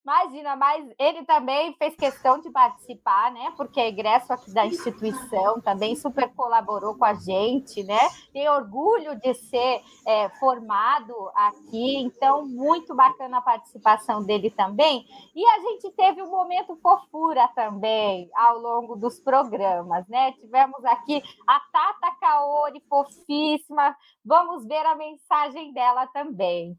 Imagina, 0.09 0.57
mas 0.57 0.91
ele 0.99 1.23
também 1.27 1.75
fez 1.75 1.95
questão 1.95 2.41
de 2.41 2.51
participar, 2.51 3.31
né? 3.31 3.53
Porque 3.59 3.79
é 3.79 3.89
egresso 3.89 4.33
aqui 4.33 4.51
da 4.55 4.65
instituição, 4.65 5.61
também 5.61 5.95
super 5.95 6.35
colaborou 6.35 6.97
com 6.97 7.05
a 7.05 7.13
gente, 7.13 7.85
né? 7.85 7.99
Tem 8.33 8.49
orgulho 8.49 9.21
de 9.21 9.35
ser 9.35 9.83
é, 10.07 10.31
formado 10.41 11.13
aqui, 11.35 11.99
então 11.99 12.47
muito 12.47 12.95
bacana 12.95 13.37
a 13.37 13.43
participação 13.43 14.25
dele 14.25 14.49
também. 14.51 15.05
E 15.37 15.47
a 15.47 15.61
gente 15.61 15.91
teve 15.91 16.23
um 16.23 16.31
momento 16.31 16.75
fofura 16.77 17.47
também 17.49 18.31
ao 18.35 18.59
longo 18.61 18.97
dos 18.97 19.21
programas, 19.21 20.09
né? 20.09 20.33
Tivemos 20.41 20.83
aqui 20.87 21.23
a 21.47 21.61
Tata 21.71 22.17
Kaori, 22.19 22.83
fofíssima. 22.89 23.95
Vamos 24.25 24.67
ver 24.67 24.87
a 24.87 24.95
mensagem 24.95 25.71
dela 25.75 26.07
também. 26.07 26.79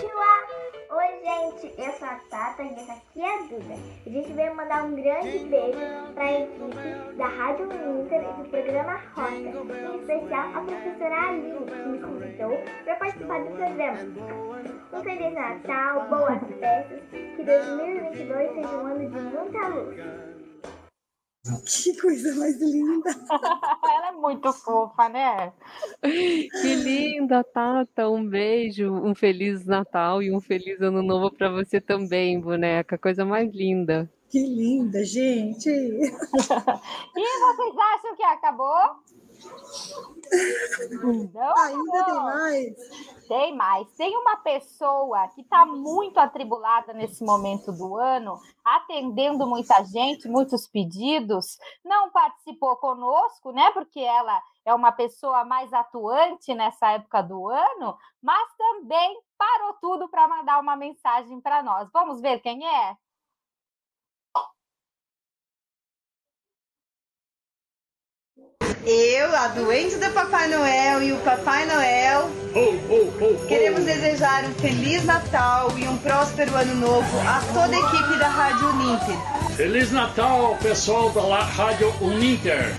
Oi, 0.00 1.08
gente! 1.24 1.74
Eu 1.76 1.92
sou 1.94 2.06
a 2.06 2.20
Tata 2.30 2.62
e 2.62 2.72
essa 2.72 2.92
aqui 2.92 3.20
é 3.20 3.34
a 3.34 3.42
Duda. 3.42 3.74
A 4.06 4.08
gente 4.08 4.32
veio 4.32 4.54
mandar 4.54 4.84
um 4.84 4.94
grande 4.94 5.40
beijo 5.40 5.80
para 6.14 6.22
a 6.22 6.40
equipe 6.40 7.16
da 7.16 7.26
Rádio 7.26 7.66
Inter 7.66 8.22
e 8.22 8.32
do 8.40 8.48
programa 8.48 9.00
Rota, 9.16 9.32
em 9.32 9.98
especial 9.98 10.50
a 10.54 10.60
professora 10.60 11.28
Aline, 11.28 11.66
que 11.66 11.88
me 11.88 11.98
convidou 11.98 12.56
para 12.84 12.94
participar 12.94 13.40
do 13.40 13.50
programa. 13.56 13.98
Um 14.92 15.02
Feliz 15.02 15.34
Natal, 15.34 16.08
boas 16.08 16.38
festas, 16.60 17.00
que 17.10 17.42
2022 17.42 18.54
seja 18.54 18.68
um 18.68 18.86
ano 18.86 19.10
de 19.10 19.20
muita 19.20 19.68
luz. 19.68 20.37
Que 21.64 22.00
coisa 22.00 22.34
mais 22.36 22.60
linda! 22.60 23.10
Ela 23.84 24.08
é 24.08 24.12
muito 24.12 24.52
fofa, 24.52 25.08
né? 25.08 25.52
Que 26.02 26.74
linda, 26.74 27.44
Tata. 27.44 28.08
Um 28.08 28.26
beijo, 28.26 28.92
um 28.92 29.14
feliz 29.14 29.64
Natal 29.64 30.22
e 30.22 30.34
um 30.34 30.40
feliz 30.40 30.80
Ano 30.80 31.02
Novo 31.02 31.30
para 31.30 31.50
você 31.50 31.80
também, 31.80 32.40
boneca. 32.40 32.98
Coisa 32.98 33.24
mais 33.24 33.52
linda. 33.52 34.10
Que 34.28 34.40
linda, 34.40 35.02
gente! 35.04 35.70
e 35.70 36.00
vocês 36.00 37.76
acham 37.94 38.16
que 38.16 38.22
acabou? 38.22 38.76
Não, 41.32 41.56
Ainda 41.58 42.04
tem 42.04 42.14
mais? 42.14 42.76
Tem 43.28 43.56
mais. 43.56 43.92
Tem 43.92 44.16
uma 44.16 44.36
pessoa 44.38 45.28
que 45.28 45.40
está 45.40 45.64
muito 45.64 46.18
atribulada 46.18 46.92
nesse 46.92 47.24
momento 47.24 47.72
do 47.72 47.96
ano, 47.96 48.38
atendendo 48.64 49.46
muita 49.46 49.82
gente, 49.84 50.28
muitos 50.28 50.66
pedidos, 50.66 51.58
não 51.84 52.10
participou 52.10 52.76
conosco, 52.76 53.52
né? 53.52 53.70
Porque 53.72 54.00
ela 54.00 54.42
é 54.64 54.74
uma 54.74 54.92
pessoa 54.92 55.44
mais 55.44 55.72
atuante 55.72 56.54
nessa 56.54 56.92
época 56.92 57.22
do 57.22 57.48
ano, 57.48 57.96
mas 58.22 58.48
também 58.56 59.18
parou 59.36 59.74
tudo 59.80 60.08
para 60.08 60.28
mandar 60.28 60.60
uma 60.60 60.76
mensagem 60.76 61.40
para 61.40 61.62
nós. 61.62 61.88
Vamos 61.92 62.20
ver 62.20 62.40
quem 62.40 62.66
é? 62.66 62.96
Eu, 68.90 69.36
a 69.36 69.48
doente 69.48 69.96
do 69.96 70.10
Papai 70.12 70.48
Noel 70.48 71.02
e 71.02 71.12
o 71.12 71.18
Papai 71.18 71.66
Noel, 71.66 72.30
queremos 73.46 73.84
desejar 73.84 74.44
um 74.44 74.54
Feliz 74.54 75.04
Natal 75.04 75.78
e 75.78 75.86
um 75.86 75.98
próspero 75.98 76.54
Ano 76.56 76.74
Novo 76.74 77.18
a 77.20 77.40
toda 77.52 77.76
a 77.76 77.78
equipe 77.78 78.18
da 78.18 78.28
Rádio 78.28 78.70
Uninter. 78.70 79.56
Feliz 79.56 79.92
Natal, 79.92 80.56
pessoal 80.62 81.10
da 81.10 81.42
Rádio 81.42 81.92
Uninter. 82.00 82.76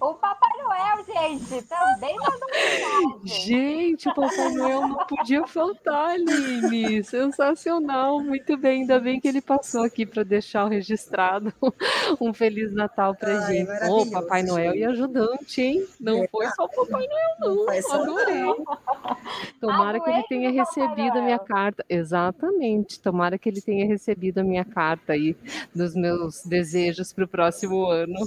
O 0.00 0.14
Papai 0.14 0.50
Noel, 0.62 1.04
gente, 1.20 1.62
também 1.66 2.16
mandou. 2.16 3.20
Gente, 3.24 4.08
o 4.08 4.14
Papai 4.14 4.52
Noel 4.54 4.88
não 4.88 5.06
podia 5.06 5.46
faltar, 5.46 6.10
Aline. 6.10 7.02
Sensacional, 7.04 8.20
muito 8.20 8.56
bem. 8.56 8.80
Ainda 8.82 8.98
bem 8.98 9.20
que 9.20 9.28
ele 9.28 9.40
passou 9.40 9.82
aqui 9.82 10.06
para 10.06 10.22
deixar 10.22 10.64
o 10.64 10.68
registrado 10.68 11.52
um 12.20 12.32
Feliz 12.32 12.72
Natal 12.72 13.14
para 13.14 13.44
Ai, 13.44 13.54
gente. 13.54 13.68
Ô, 13.68 13.70
maravilhoso, 13.70 14.10
Papai 14.10 14.42
Noel 14.42 14.74
e 14.74 14.84
ajudante, 14.84 15.62
hein? 15.62 15.86
Não 16.00 16.26
foi 16.28 16.46
só 16.48 16.64
o 16.64 16.68
Papai 16.68 17.06
Noel, 17.06 17.36
não. 17.40 17.82
só 17.82 18.02
Adorei. 18.02 18.44
Tomara 19.60 20.00
que 20.00 20.10
ele 20.10 20.22
tenha 20.24 20.50
recebido 20.50 21.18
a 21.18 21.22
minha 21.22 21.38
carta. 21.38 21.84
Exatamente. 21.88 23.00
Tomara 23.00 23.38
que 23.38 23.48
ele 23.48 23.60
tenha 23.60 23.86
recebido 23.86 24.38
a 24.38 24.44
minha 24.44 24.64
carta 24.64 25.12
aí 25.12 25.36
dos 25.74 25.94
meus 25.94 26.42
desejos 26.44 27.12
para 27.12 27.24
o 27.24 27.28
próximo 27.28 27.86
ano. 27.86 28.18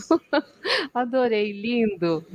Adorei, 0.94 1.52
lindo. 1.52 2.26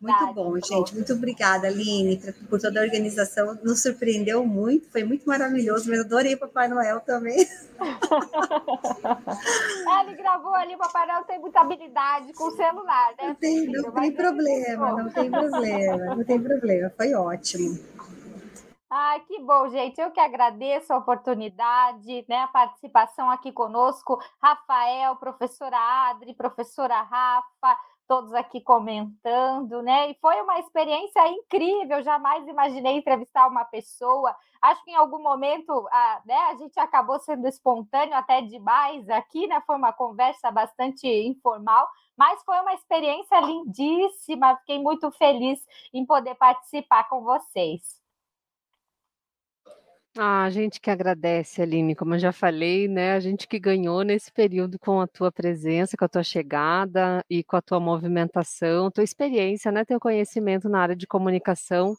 Muito 0.00 0.32
bom, 0.34 0.54
gente. 0.60 0.94
Muito 0.94 1.12
obrigada, 1.12 1.66
Aline, 1.66 2.18
por- 2.48 2.60
toda 2.60 2.80
a 2.80 2.84
organização. 2.84 3.58
Nos 3.62 3.82
surpreendeu 3.82 4.46
muito, 4.46 4.88
foi 4.90 5.02
muito 5.02 5.26
maravilhoso, 5.26 5.90
mas 5.90 6.00
adorei 6.00 6.34
o 6.34 6.38
Papai 6.38 6.68
Noel 6.68 7.00
também. 7.00 7.38
Ele 10.00 10.14
gravou 10.14 10.54
ali, 10.54 10.74
o 10.74 10.78
Papai 10.78 11.06
Noel 11.06 11.24
tem 11.24 11.40
muita 11.40 11.60
habilidade 11.60 12.32
com 12.34 12.44
o 12.44 12.50
celular, 12.52 13.14
né? 13.18 13.28
Não 13.28 13.34
tem, 13.34 13.66
não 13.66 13.90
tem 13.90 14.12
problema, 14.12 14.92
não 14.92 15.10
tem 15.10 15.30
problema, 15.30 16.14
não 16.14 16.24
tem 16.24 16.40
problema. 16.40 16.92
Foi 16.96 17.14
ótimo. 17.14 17.78
Ai, 18.90 19.20
que 19.26 19.40
bom, 19.40 19.68
gente. 19.70 20.00
Eu 20.00 20.12
que 20.12 20.20
agradeço 20.20 20.92
a 20.92 20.98
oportunidade, 20.98 22.24
né? 22.28 22.42
A 22.42 22.46
participação 22.46 23.28
aqui 23.28 23.50
conosco. 23.50 24.22
Rafael, 24.40 25.16
professora 25.16 25.76
Adri, 26.10 26.32
professora 26.32 27.02
Rafa, 27.02 27.76
todos 28.06 28.32
aqui 28.34 28.60
comentando, 28.60 29.82
né? 29.82 30.10
E 30.10 30.14
foi 30.20 30.40
uma 30.42 30.58
experiência 30.60 31.26
incrível. 31.28 32.02
Jamais 32.02 32.46
imaginei 32.46 32.98
entrevistar 32.98 33.46
uma 33.48 33.64
pessoa. 33.64 34.34
Acho 34.60 34.84
que 34.84 34.90
em 34.90 34.96
algum 34.96 35.22
momento 35.22 35.86
a, 35.90 36.22
né, 36.24 36.36
a 36.50 36.54
gente 36.56 36.78
acabou 36.78 37.18
sendo 37.20 37.46
espontâneo 37.48 38.14
até 38.14 38.42
demais 38.42 39.08
aqui, 39.08 39.46
né? 39.46 39.62
Foi 39.66 39.76
uma 39.76 39.92
conversa 39.92 40.50
bastante 40.50 41.06
informal, 41.06 41.88
mas 42.16 42.42
foi 42.44 42.60
uma 42.60 42.74
experiência 42.74 43.40
lindíssima. 43.40 44.56
Fiquei 44.58 44.78
muito 44.78 45.10
feliz 45.12 45.60
em 45.92 46.04
poder 46.04 46.34
participar 46.34 47.08
com 47.08 47.22
vocês. 47.22 48.03
Ah, 50.16 50.44
a 50.44 50.50
gente 50.50 50.80
que 50.80 50.90
agradece, 50.92 51.60
Aline, 51.60 51.92
como 51.96 52.14
eu 52.14 52.20
já 52.20 52.30
falei, 52.32 52.86
né? 52.86 53.14
A 53.14 53.18
gente 53.20 53.48
que 53.48 53.58
ganhou 53.58 54.04
nesse 54.04 54.30
período 54.30 54.78
com 54.78 55.00
a 55.00 55.08
tua 55.08 55.32
presença, 55.32 55.96
com 55.96 56.04
a 56.04 56.08
tua 56.08 56.22
chegada 56.22 57.24
e 57.28 57.42
com 57.42 57.56
a 57.56 57.60
tua 57.60 57.80
movimentação, 57.80 58.92
tua 58.92 59.02
experiência, 59.02 59.72
né? 59.72 59.84
Teu 59.84 59.98
conhecimento 59.98 60.68
na 60.68 60.78
área 60.78 60.94
de 60.94 61.04
comunicação 61.04 61.96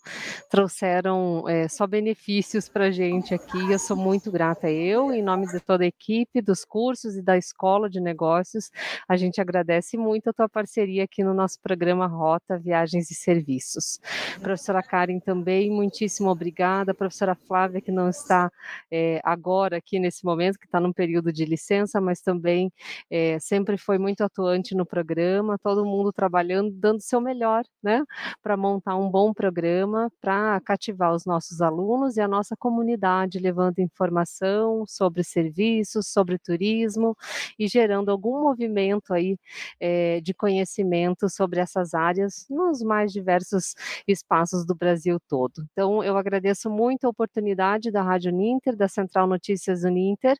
trouxeram 0.49 1.43
eh, 1.49 1.67
só 1.67 1.85
benefícios 1.85 2.69
para 2.69 2.85
a 2.85 2.91
gente 2.91 3.33
aqui. 3.33 3.69
Eu 3.69 3.77
sou 3.79 3.97
muito 3.97 4.31
grata. 4.31 4.71
Eu, 4.71 5.11
em 5.11 5.21
nome 5.21 5.45
de 5.47 5.59
toda 5.59 5.83
a 5.83 5.87
equipe, 5.87 6.41
dos 6.41 6.63
cursos 6.63 7.17
e 7.17 7.21
da 7.21 7.37
Escola 7.37 7.89
de 7.89 7.99
Negócios, 7.99 8.71
a 9.09 9.17
gente 9.17 9.41
agradece 9.41 9.97
muito 9.97 10.29
a 10.29 10.33
tua 10.33 10.47
parceria 10.47 11.03
aqui 11.03 11.21
no 11.21 11.33
nosso 11.33 11.59
programa 11.61 12.07
Rota 12.07 12.57
Viagens 12.57 13.11
e 13.11 13.13
Serviços. 13.13 13.99
Professora 14.39 14.81
Karen 14.81 15.19
também, 15.19 15.69
muitíssimo 15.69 16.29
obrigada. 16.29 16.93
Professora 16.93 17.35
Flávia, 17.35 17.81
que 17.81 17.91
não 17.91 18.04
está 18.09 18.51
eh, 18.91 19.19
agora 19.23 19.77
aqui 19.77 19.99
nesse 19.99 20.23
momento, 20.25 20.59
que 20.59 20.65
está 20.65 20.79
num 20.79 20.93
período 20.93 21.31
de 21.33 21.45
licença, 21.45 21.99
mas 22.01 22.21
também 22.21 22.71
eh, 23.09 23.37
sempre 23.39 23.77
foi 23.77 23.97
muito 23.97 24.21
atuante 24.23 24.75
no 24.75 24.85
programa, 24.85 25.57
todo 25.61 25.85
mundo 25.85 26.11
trabalhando, 26.13 26.71
dando 26.71 27.01
seu 27.01 27.19
melhor, 27.21 27.63
né, 27.83 28.03
para 28.41 28.57
montar 28.57 28.95
um 28.97 29.09
bom 29.09 29.33
programa, 29.33 30.11
para 30.21 30.59
cativar 30.61 31.13
os 31.13 31.25
nossos 31.25 31.61
alunos 31.61 32.17
e 32.17 32.21
a 32.21 32.27
nossa 32.27 32.55
comunidade, 32.57 33.39
levando 33.39 33.79
informação 33.79 34.85
sobre 34.87 35.23
serviços, 35.23 36.07
sobre 36.07 36.37
turismo 36.37 37.15
e 37.59 37.67
gerando 37.67 38.09
algum 38.11 38.41
movimento 38.43 39.13
aí 39.13 39.37
eh, 39.79 40.21
de 40.21 40.33
conhecimento 40.33 41.29
sobre 41.29 41.59
essas 41.59 41.93
áreas 41.93 42.45
nos 42.49 42.81
mais 42.81 43.11
diversos 43.11 43.73
espaços 44.07 44.65
do 44.65 44.75
Brasil 44.75 45.19
todo. 45.27 45.65
Então, 45.71 46.03
eu 46.03 46.17
agradeço 46.17 46.69
muito 46.69 47.05
a 47.05 47.09
oportunidade 47.09 47.91
da 47.95 48.01
Rádio 48.01 48.31
Uninter, 48.31 48.75
da 48.75 48.89
Central 48.89 49.25
Notícias 49.25 49.83
Uninter, 49.83 50.37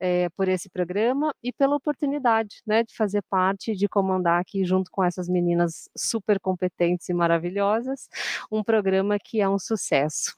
eh, 0.00 0.28
por 0.36 0.48
esse 0.48 0.68
programa 0.68 1.32
e 1.42 1.52
pela 1.52 1.76
oportunidade, 1.76 2.56
né, 2.66 2.82
de 2.82 2.94
fazer 2.96 3.22
parte, 3.30 3.76
de 3.76 3.88
comandar 3.88 4.40
aqui 4.40 4.64
junto 4.64 4.90
com 4.90 5.04
essas 5.04 5.28
meninas 5.28 5.88
super 5.96 6.40
competentes 6.40 7.08
e 7.08 7.14
maravilhosas, 7.14 8.08
um 8.50 8.62
programa 8.62 9.18
que 9.22 9.40
é 9.40 9.48
um 9.48 9.58
sucesso. 9.58 10.36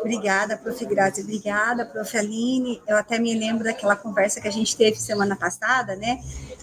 Obrigada, 0.00 0.56
prof. 0.58 0.84
Grazi, 0.84 1.22
obrigada, 1.22 1.86
prof. 1.86 2.18
Aline. 2.18 2.82
Eu 2.86 2.96
até 2.96 3.18
me 3.18 3.32
lembro 3.38 3.64
daquela 3.64 3.96
conversa 3.96 4.40
que 4.40 4.48
a 4.48 4.52
gente 4.52 4.76
teve 4.76 4.96
semana 4.96 5.36
passada, 5.36 5.94
né? 5.96 6.20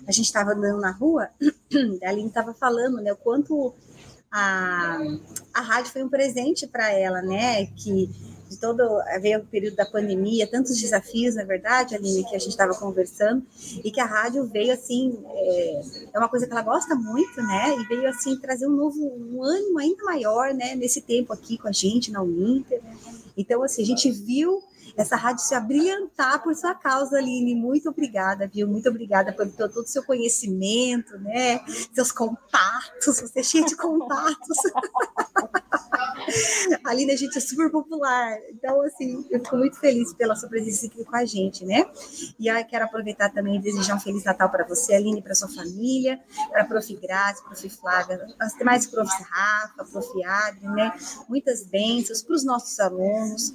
A 0.07 0.11
gente 0.11 0.25
estava 0.25 0.51
andando 0.51 0.79
na 0.79 0.91
rua, 0.91 1.29
a 2.03 2.09
Aline 2.09 2.27
estava 2.27 2.53
falando, 2.53 3.01
né, 3.01 3.13
o 3.13 3.17
quanto 3.17 3.73
a, 4.31 4.99
a 5.53 5.61
rádio 5.61 5.91
foi 5.91 6.03
um 6.03 6.09
presente 6.09 6.67
para 6.67 6.91
ela, 6.91 7.21
né? 7.21 7.65
Que 7.67 8.09
de 8.49 8.57
todo 8.57 8.83
veio 9.21 9.39
o 9.39 9.45
período 9.45 9.75
da 9.75 9.85
pandemia, 9.85 10.49
tantos 10.49 10.75
desafios, 10.79 11.35
na 11.35 11.43
verdade, 11.43 11.95
Aline, 11.95 12.23
que 12.27 12.35
a 12.35 12.39
gente 12.39 12.49
estava 12.49 12.73
conversando, 12.73 13.45
e 13.83 13.91
que 13.91 13.99
a 13.99 14.05
rádio 14.05 14.43
veio 14.45 14.73
assim, 14.73 15.19
é, 15.29 15.81
é, 16.11 16.17
uma 16.17 16.27
coisa 16.27 16.47
que 16.47 16.51
ela 16.51 16.63
gosta 16.63 16.95
muito, 16.95 17.41
né? 17.43 17.75
E 17.77 17.83
veio 17.85 18.09
assim 18.09 18.35
trazer 18.37 18.67
um 18.67 18.75
novo, 18.75 18.99
um 18.99 19.43
ânimo 19.43 19.77
ainda 19.77 20.03
maior, 20.03 20.53
né? 20.53 20.73
Nesse 20.73 21.01
tempo 21.01 21.31
aqui 21.31 21.59
com 21.59 21.67
a 21.67 21.71
gente 21.71 22.11
na 22.11 22.23
Uninter. 22.23 22.81
Então, 23.37 23.61
assim, 23.61 23.83
a 23.83 23.85
gente 23.85 24.09
viu 24.09 24.63
essa 24.99 25.15
rádio 25.15 25.41
se 25.45 25.55
abrilhantar 25.55 26.43
por 26.43 26.53
sua 26.53 26.75
causa, 26.75 27.17
Aline. 27.17 27.55
Muito 27.55 27.87
obrigada, 27.89 28.45
viu? 28.47 28.67
Muito 28.67 28.89
obrigada 28.89 29.31
por 29.31 29.47
todo 29.49 29.77
o 29.77 29.87
seu 29.87 30.03
conhecimento, 30.03 31.17
né? 31.19 31.61
Seus 31.93 32.11
contatos, 32.11 33.21
você 33.21 33.39
é 33.39 33.43
cheia 33.43 33.65
de 33.65 33.77
contatos. 33.77 34.57
Aline, 36.85 37.13
a 37.13 37.15
gente 37.15 37.37
é 37.37 37.41
super 37.41 37.71
popular. 37.71 38.37
Então, 38.49 38.81
assim, 38.81 39.25
eu 39.31 39.39
fico 39.39 39.55
muito 39.55 39.79
feliz 39.79 40.13
pela 40.13 40.35
sua 40.35 40.49
presença 40.49 40.85
aqui 40.87 41.05
com 41.05 41.15
a 41.15 41.23
gente, 41.23 41.65
né? 41.65 41.89
E 42.37 42.49
aí 42.49 42.65
quero 42.65 42.83
aproveitar 42.83 43.29
também 43.29 43.55
e 43.55 43.61
desejar 43.61 43.95
um 43.95 43.99
Feliz 44.01 44.25
Natal 44.25 44.49
para 44.49 44.65
você, 44.65 44.95
Aline, 44.95 45.21
para 45.21 45.33
sua 45.33 45.47
família, 45.47 46.19
para 46.51 46.63
a 46.63 46.65
Prof. 46.65 46.93
Grazi, 46.97 47.41
Prof. 47.43 47.69
Flávia, 47.69 48.27
as 48.37 48.53
demais 48.53 48.85
Prof. 48.85 49.09
Rafa, 49.23 49.85
Prof. 49.85 50.23
Adri, 50.25 50.67
né? 50.67 50.91
Muitas 51.29 51.63
bênçãos 51.65 52.21
para 52.21 52.35
os 52.35 52.43
nossos 52.43 52.77
alunos 52.81 53.53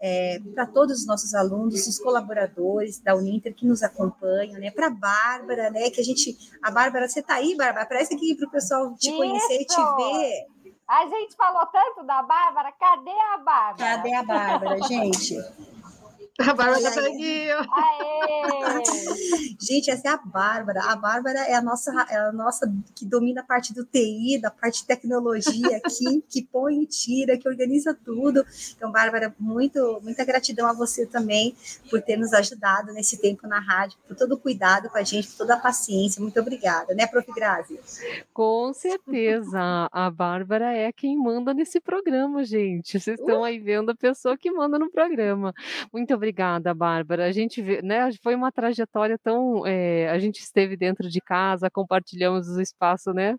é, 0.00 0.38
para 0.54 0.66
todos 0.66 1.00
os 1.00 1.06
nossos 1.06 1.34
alunos, 1.34 1.86
os 1.86 1.98
colaboradores 1.98 3.00
da 3.00 3.14
Uninter 3.16 3.54
que 3.54 3.66
nos 3.66 3.82
acompanham, 3.82 4.60
né? 4.60 4.70
Para 4.70 4.86
a 4.86 4.90
Bárbara, 4.90 5.70
né? 5.70 5.90
Que 5.90 6.00
a 6.00 6.04
gente. 6.04 6.36
A 6.62 6.70
Bárbara, 6.70 7.08
você 7.08 7.20
está 7.20 7.34
aí, 7.34 7.56
Bárbara? 7.56 7.86
Parece 7.86 8.14
aqui 8.14 8.34
para 8.34 8.46
o 8.46 8.50
pessoal 8.50 8.94
te 8.94 9.08
Isso. 9.08 9.16
conhecer 9.16 9.60
e 9.60 9.66
te 9.66 9.76
ver. 9.76 10.46
A 10.88 11.04
gente 11.06 11.36
falou 11.36 11.66
tanto 11.66 12.06
da 12.06 12.22
Bárbara, 12.22 12.72
cadê 12.72 13.10
a 13.10 13.38
Bárbara? 13.38 13.76
Cadê 13.76 14.14
a 14.14 14.22
Bárbara, 14.22 14.78
gente? 14.88 15.36
A 16.48 16.54
Bárbara 16.54 16.88
aqui. 16.88 17.48
Gente, 19.60 19.90
essa 19.90 20.08
é 20.08 20.10
a 20.12 20.16
Bárbara. 20.16 20.82
A 20.84 20.94
Bárbara 20.94 21.40
é 21.40 21.54
a 21.54 21.60
nossa, 21.60 21.90
é 22.08 22.16
a 22.16 22.32
nossa 22.32 22.72
que 22.94 23.04
domina 23.04 23.40
a 23.40 23.44
parte 23.44 23.74
do 23.74 23.84
TI, 23.84 24.38
da 24.40 24.48
parte 24.48 24.82
de 24.82 24.86
tecnologia 24.86 25.78
aqui, 25.78 26.22
que 26.30 26.44
põe 26.44 26.82
e 26.82 26.86
tira, 26.86 27.36
que 27.36 27.48
organiza 27.48 27.92
tudo. 27.92 28.46
Então, 28.76 28.92
Bárbara, 28.92 29.34
muito, 29.36 30.00
muita 30.00 30.24
gratidão 30.24 30.68
a 30.68 30.72
você 30.72 31.04
também 31.06 31.56
por 31.90 32.00
ter 32.00 32.16
nos 32.16 32.32
ajudado 32.32 32.92
nesse 32.92 33.20
tempo 33.20 33.48
na 33.48 33.58
rádio, 33.58 33.98
por 34.06 34.16
todo 34.16 34.36
o 34.36 34.38
cuidado 34.38 34.88
com 34.88 34.96
a 34.96 35.02
gente, 35.02 35.26
por 35.28 35.38
toda 35.38 35.54
a 35.54 35.58
paciência. 35.58 36.22
Muito 36.22 36.38
obrigada, 36.38 36.94
né, 36.94 37.08
Prof. 37.08 37.28
Grazi? 37.34 37.78
Com 38.32 38.72
certeza. 38.72 39.88
A 39.90 40.08
Bárbara 40.08 40.72
é 40.72 40.92
quem 40.92 41.16
manda 41.16 41.52
nesse 41.52 41.80
programa, 41.80 42.44
gente. 42.44 43.00
Vocês 43.00 43.18
estão 43.18 43.42
aí 43.42 43.58
vendo 43.58 43.90
a 43.90 43.94
pessoa 43.94 44.38
que 44.38 44.50
manda 44.52 44.78
no 44.78 44.88
programa. 44.88 45.52
Muito 45.92 46.14
obrigada 46.14 46.27
obrigada, 46.28 46.74
Bárbara. 46.74 47.26
A 47.26 47.32
gente 47.32 47.62
vê, 47.62 47.80
né, 47.82 48.10
foi 48.22 48.34
uma 48.34 48.52
trajetória 48.52 49.18
tão, 49.18 49.66
é, 49.66 50.08
a 50.10 50.18
gente 50.18 50.40
esteve 50.40 50.76
dentro 50.76 51.08
de 51.08 51.20
casa, 51.20 51.70
compartilhamos 51.70 52.48
o 52.48 52.60
espaço, 52.60 53.12
né, 53.12 53.36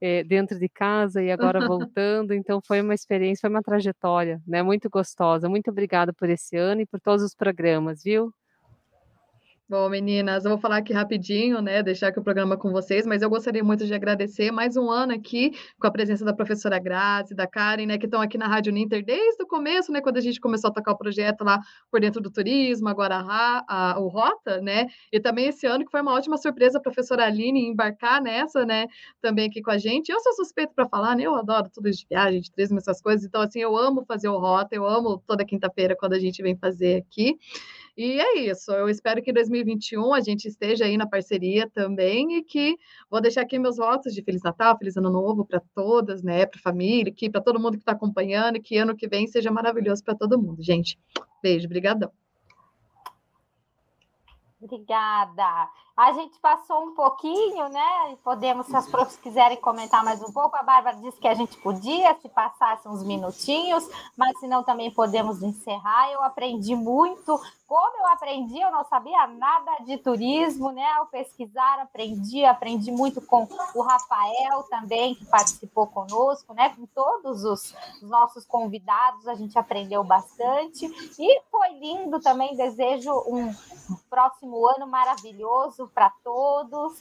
é, 0.00 0.24
dentro 0.24 0.58
de 0.58 0.68
casa 0.68 1.22
e 1.22 1.30
agora 1.30 1.60
voltando, 1.68 2.34
então 2.34 2.60
foi 2.66 2.80
uma 2.80 2.94
experiência, 2.94 3.42
foi 3.42 3.50
uma 3.50 3.62
trajetória, 3.62 4.40
né, 4.46 4.62
muito 4.62 4.88
gostosa. 4.90 5.48
Muito 5.48 5.70
obrigada 5.70 6.12
por 6.12 6.28
esse 6.28 6.56
ano 6.56 6.82
e 6.82 6.86
por 6.86 7.00
todos 7.00 7.22
os 7.24 7.34
programas, 7.34 8.02
viu? 8.04 8.32
Bom, 9.72 9.88
meninas, 9.88 10.44
eu 10.44 10.50
vou 10.50 10.58
falar 10.58 10.76
aqui 10.76 10.92
rapidinho, 10.92 11.62
né? 11.62 11.82
Deixar 11.82 12.08
aqui 12.08 12.18
o 12.18 12.22
programa 12.22 12.58
com 12.58 12.70
vocês, 12.70 13.06
mas 13.06 13.22
eu 13.22 13.30
gostaria 13.30 13.64
muito 13.64 13.86
de 13.86 13.94
agradecer 13.94 14.50
mais 14.50 14.76
um 14.76 14.90
ano 14.90 15.14
aqui 15.14 15.52
com 15.80 15.86
a 15.86 15.90
presença 15.90 16.26
da 16.26 16.34
professora 16.34 16.78
Grazi, 16.78 17.34
da 17.34 17.46
Karen, 17.46 17.86
né? 17.86 17.96
Que 17.96 18.04
estão 18.04 18.20
aqui 18.20 18.36
na 18.36 18.46
Rádio 18.46 18.70
Ninter 18.70 19.02
desde 19.02 19.42
o 19.42 19.46
começo, 19.46 19.90
né? 19.90 20.02
Quando 20.02 20.18
a 20.18 20.20
gente 20.20 20.38
começou 20.38 20.68
a 20.68 20.74
tocar 20.74 20.92
o 20.92 20.98
projeto 20.98 21.42
lá 21.42 21.58
por 21.90 22.02
dentro 22.02 22.20
do 22.20 22.30
turismo, 22.30 22.86
agora 22.86 23.16
a, 23.16 23.64
a, 23.66 23.98
o 23.98 24.08
Rota, 24.08 24.60
né? 24.60 24.88
E 25.10 25.18
também 25.18 25.46
esse 25.46 25.66
ano 25.66 25.86
que 25.86 25.90
foi 25.90 26.02
uma 26.02 26.12
ótima 26.12 26.36
surpresa 26.36 26.76
a 26.76 26.80
professora 26.82 27.24
Aline 27.24 27.66
embarcar 27.66 28.20
nessa, 28.20 28.66
né? 28.66 28.88
Também 29.22 29.48
aqui 29.48 29.62
com 29.62 29.70
a 29.70 29.78
gente. 29.78 30.12
Eu 30.12 30.20
sou 30.20 30.34
suspeito 30.34 30.74
para 30.74 30.86
falar, 30.86 31.16
né? 31.16 31.22
Eu 31.22 31.34
adoro 31.34 31.70
tudo 31.72 31.90
de 31.90 32.06
viagem, 32.10 32.42
de 32.42 32.52
turismo, 32.52 32.76
essas 32.76 33.00
coisas. 33.00 33.24
Então, 33.24 33.40
assim, 33.40 33.60
eu 33.60 33.74
amo 33.74 34.04
fazer 34.04 34.28
o 34.28 34.38
Rota, 34.38 34.76
eu 34.76 34.86
amo 34.86 35.16
toda 35.26 35.46
quinta-feira 35.46 35.96
quando 35.96 36.12
a 36.12 36.18
gente 36.18 36.42
vem 36.42 36.58
fazer 36.58 36.96
aqui. 36.96 37.38
E 37.96 38.18
é 38.18 38.38
isso. 38.38 38.72
Eu 38.72 38.88
espero 38.88 39.22
que 39.22 39.32
2021 39.32 40.14
a 40.14 40.20
gente 40.20 40.46
esteja 40.48 40.86
aí 40.86 40.96
na 40.96 41.06
parceria 41.06 41.68
também 41.68 42.38
e 42.38 42.42
que 42.42 42.76
vou 43.10 43.20
deixar 43.20 43.42
aqui 43.42 43.58
meus 43.58 43.76
votos 43.76 44.14
de 44.14 44.22
Feliz 44.22 44.42
Natal, 44.42 44.78
Feliz 44.78 44.96
Ano 44.96 45.10
Novo 45.10 45.44
para 45.44 45.60
todas, 45.74 46.22
né? 46.22 46.46
Para 46.46 46.58
a 46.58 46.62
família, 46.62 47.12
para 47.30 47.40
todo 47.40 47.60
mundo 47.60 47.72
que 47.72 47.82
está 47.82 47.92
acompanhando, 47.92 48.62
que 48.62 48.78
ano 48.78 48.96
que 48.96 49.06
vem 49.06 49.26
seja 49.26 49.50
maravilhoso 49.50 50.02
para 50.02 50.14
todo 50.14 50.40
mundo, 50.40 50.62
gente. 50.62 50.98
Beijo, 51.42 51.68
brigadão. 51.68 52.10
Obrigada. 54.58 55.68
A 55.94 56.12
gente 56.12 56.38
passou 56.40 56.86
um 56.86 56.94
pouquinho, 56.94 57.68
né? 57.68 58.16
Podemos, 58.24 58.66
se 58.66 58.74
as 58.74 58.88
profs 58.88 59.16
quiserem 59.18 59.58
comentar 59.58 60.02
mais 60.02 60.22
um 60.22 60.32
pouco. 60.32 60.56
A 60.56 60.62
Bárbara 60.62 60.96
disse 60.96 61.18
que 61.18 61.28
a 61.28 61.34
gente 61.34 61.58
podia, 61.58 62.14
se 62.14 62.30
passasse 62.30 62.88
uns 62.88 63.02
minutinhos, 63.02 63.86
mas 64.16 64.38
se 64.40 64.46
não, 64.46 64.62
também 64.64 64.90
podemos 64.90 65.42
encerrar. 65.42 66.10
Eu 66.10 66.22
aprendi 66.22 66.74
muito. 66.74 67.38
Como 67.66 67.98
eu 67.98 68.06
aprendi, 68.08 68.58
eu 68.58 68.70
não 68.70 68.84
sabia 68.84 69.26
nada 69.26 69.84
de 69.84 69.98
turismo, 69.98 70.70
né? 70.72 70.86
Ao 70.96 71.06
pesquisar, 71.06 71.80
aprendi, 71.80 72.42
aprendi 72.44 72.90
muito 72.90 73.20
com 73.20 73.46
o 73.74 73.82
Rafael 73.82 74.62
também, 74.70 75.14
que 75.14 75.26
participou 75.26 75.86
conosco, 75.86 76.54
né? 76.54 76.70
Com 76.70 76.86
todos 76.86 77.44
os 77.44 77.74
nossos 78.00 78.46
convidados, 78.46 79.28
a 79.28 79.34
gente 79.34 79.58
aprendeu 79.58 80.02
bastante. 80.02 80.86
E 81.18 81.40
foi 81.50 81.68
lindo 81.78 82.18
também. 82.20 82.56
Desejo 82.56 83.12
um 83.26 83.54
próximo 84.08 84.66
ano 84.66 84.86
maravilhoso 84.86 85.81
para 85.88 86.10
todos. 86.22 86.98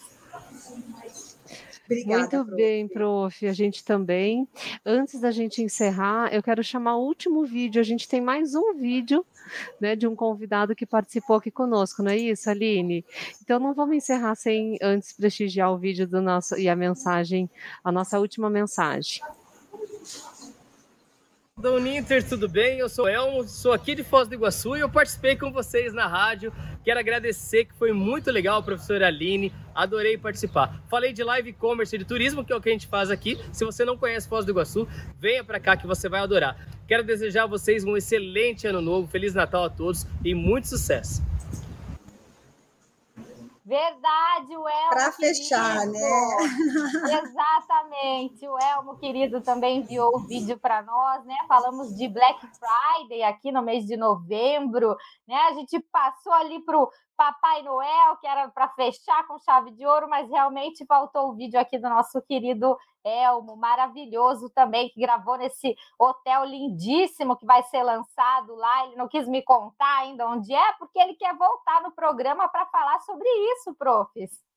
Obrigada, 1.85 2.19
Muito 2.19 2.45
prof. 2.45 2.55
bem, 2.55 2.87
prof. 2.87 3.47
A 3.47 3.53
gente 3.53 3.83
também. 3.83 4.47
Antes 4.85 5.19
da 5.19 5.29
gente 5.29 5.61
encerrar, 5.61 6.33
eu 6.33 6.41
quero 6.41 6.63
chamar 6.63 6.95
o 6.95 7.05
último 7.05 7.43
vídeo. 7.43 7.81
A 7.81 7.83
gente 7.83 8.07
tem 8.07 8.21
mais 8.21 8.55
um 8.55 8.73
vídeo 8.73 9.25
né, 9.79 9.95
de 9.95 10.07
um 10.07 10.15
convidado 10.15 10.73
que 10.73 10.85
participou 10.85 11.35
aqui 11.35 11.51
conosco, 11.51 12.01
não 12.01 12.11
é 12.11 12.17
isso, 12.17 12.49
Aline? 12.49 13.03
Então 13.41 13.59
não 13.59 13.73
vamos 13.73 13.95
encerrar 13.95 14.35
sem 14.35 14.77
antes 14.81 15.11
prestigiar 15.11 15.73
o 15.73 15.77
vídeo 15.77 16.07
do 16.07 16.21
nosso 16.21 16.57
e 16.57 16.69
a 16.69 16.75
mensagem, 16.75 17.49
a 17.83 17.91
nossa 17.91 18.19
última 18.19 18.49
mensagem. 18.49 19.21
Da 21.59 21.69
Uninter, 21.69 22.27
tudo 22.27 22.47
bem? 22.47 22.79
Eu 22.79 22.87
sou 22.87 23.07
Elmo, 23.07 23.43
sou 23.47 23.73
aqui 23.73 23.93
de 23.93 24.03
Foz 24.03 24.27
do 24.27 24.33
Iguaçu 24.33 24.75
e 24.77 24.79
eu 24.79 24.89
participei 24.89 25.35
com 25.35 25.51
vocês 25.51 25.93
na 25.93 26.07
rádio. 26.07 26.51
Quero 26.83 26.99
agradecer 26.99 27.65
que 27.65 27.75
foi 27.75 27.91
muito 27.91 28.31
legal, 28.31 28.63
professora 28.63 29.07
Aline, 29.07 29.53
adorei 29.75 30.17
participar. 30.17 30.81
Falei 30.89 31.13
de 31.13 31.23
live 31.23 31.53
commerce 31.53 31.95
de 31.97 32.05
turismo, 32.05 32.43
que 32.43 32.51
é 32.51 32.55
o 32.55 32.61
que 32.61 32.69
a 32.69 32.71
gente 32.71 32.87
faz 32.87 33.11
aqui. 33.11 33.37
Se 33.51 33.65
você 33.65 33.85
não 33.85 33.97
conhece 33.97 34.27
Foz 34.27 34.45
do 34.45 34.51
Iguaçu, 34.51 34.87
venha 35.19 35.43
para 35.43 35.59
cá 35.59 35.75
que 35.77 35.85
você 35.85 36.09
vai 36.09 36.21
adorar. 36.21 36.55
Quero 36.87 37.03
desejar 37.03 37.43
a 37.43 37.47
vocês 37.47 37.83
um 37.83 37.95
excelente 37.95 38.65
ano 38.65 38.81
novo, 38.81 39.07
Feliz 39.07 39.35
Natal 39.35 39.65
a 39.65 39.69
todos 39.69 40.07
e 40.23 40.33
muito 40.33 40.67
sucesso. 40.67 41.21
Verdade, 43.71 44.57
o 44.57 44.67
Elmo. 44.67 44.89
Para 44.89 45.13
fechar, 45.13 45.87
né? 45.87 45.97
Exatamente. 47.23 48.45
O 48.45 48.59
Elmo 48.59 48.97
querido 48.97 49.39
também 49.39 49.77
enviou 49.77 50.13
o 50.13 50.27
vídeo 50.27 50.59
para 50.59 50.81
nós, 50.81 51.23
né? 51.23 51.37
Falamos 51.47 51.95
de 51.95 52.09
Black 52.09 52.45
Friday 52.47 53.23
aqui 53.23 53.49
no 53.49 53.61
mês 53.61 53.85
de 53.85 53.95
novembro, 53.95 54.97
né? 55.25 55.35
A 55.49 55.53
gente 55.53 55.79
passou 55.89 56.33
ali 56.33 56.59
pro 56.65 56.91
Papai 57.21 57.61
Noel, 57.61 58.17
que 58.19 58.25
era 58.25 58.49
para 58.49 58.67
fechar 58.69 59.27
com 59.27 59.37
chave 59.37 59.69
de 59.69 59.85
ouro, 59.85 60.09
mas 60.09 60.27
realmente 60.27 60.83
faltou 60.87 61.29
o 61.29 61.35
vídeo 61.35 61.59
aqui 61.59 61.77
do 61.77 61.87
nosso 61.87 62.19
querido 62.23 62.75
Elmo, 63.03 63.55
maravilhoso 63.55 64.49
também, 64.49 64.89
que 64.89 64.99
gravou 64.99 65.37
nesse 65.37 65.75
hotel 65.99 66.45
lindíssimo 66.45 67.37
que 67.37 67.45
vai 67.45 67.61
ser 67.65 67.83
lançado 67.83 68.55
lá. 68.55 68.87
Ele 68.87 68.95
não 68.95 69.07
quis 69.07 69.27
me 69.27 69.43
contar 69.43 69.99
ainda 69.99 70.27
onde 70.27 70.51
é, 70.51 70.73
porque 70.79 70.97
ele 70.97 71.13
quer 71.13 71.37
voltar 71.37 71.83
no 71.83 71.91
programa 71.91 72.49
para 72.49 72.65
falar 72.65 72.99
sobre 73.01 73.29
isso, 73.53 73.75
profs. 73.75 74.50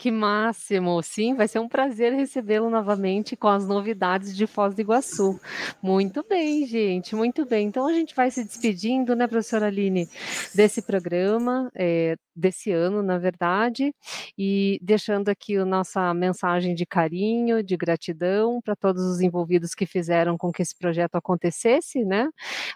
Que 0.00 0.10
máximo! 0.10 1.02
Sim, 1.02 1.34
vai 1.34 1.46
ser 1.46 1.58
um 1.58 1.68
prazer 1.68 2.14
recebê-lo 2.14 2.70
novamente 2.70 3.36
com 3.36 3.48
as 3.48 3.68
novidades 3.68 4.34
de 4.34 4.46
Foz 4.46 4.74
do 4.74 4.80
Iguaçu. 4.80 5.38
Muito 5.82 6.24
bem, 6.26 6.66
gente, 6.66 7.14
muito 7.14 7.44
bem. 7.44 7.66
Então 7.66 7.86
a 7.86 7.92
gente 7.92 8.14
vai 8.16 8.30
se 8.30 8.42
despedindo, 8.42 9.14
né, 9.14 9.26
professora 9.26 9.66
Aline, 9.66 10.08
desse 10.54 10.80
programa, 10.80 11.70
é, 11.74 12.16
desse 12.34 12.72
ano, 12.72 13.02
na 13.02 13.18
verdade, 13.18 13.94
e 14.38 14.78
deixando 14.82 15.28
aqui 15.28 15.58
a 15.58 15.66
nossa 15.66 16.14
mensagem 16.14 16.74
de 16.74 16.86
carinho, 16.86 17.62
de 17.62 17.76
gratidão 17.76 18.58
para 18.62 18.74
todos 18.74 19.02
os 19.04 19.20
envolvidos 19.20 19.74
que 19.74 19.84
fizeram 19.84 20.38
com 20.38 20.50
que 20.50 20.62
esse 20.62 20.74
projeto 20.74 21.16
acontecesse, 21.16 22.04
né? 22.06 22.30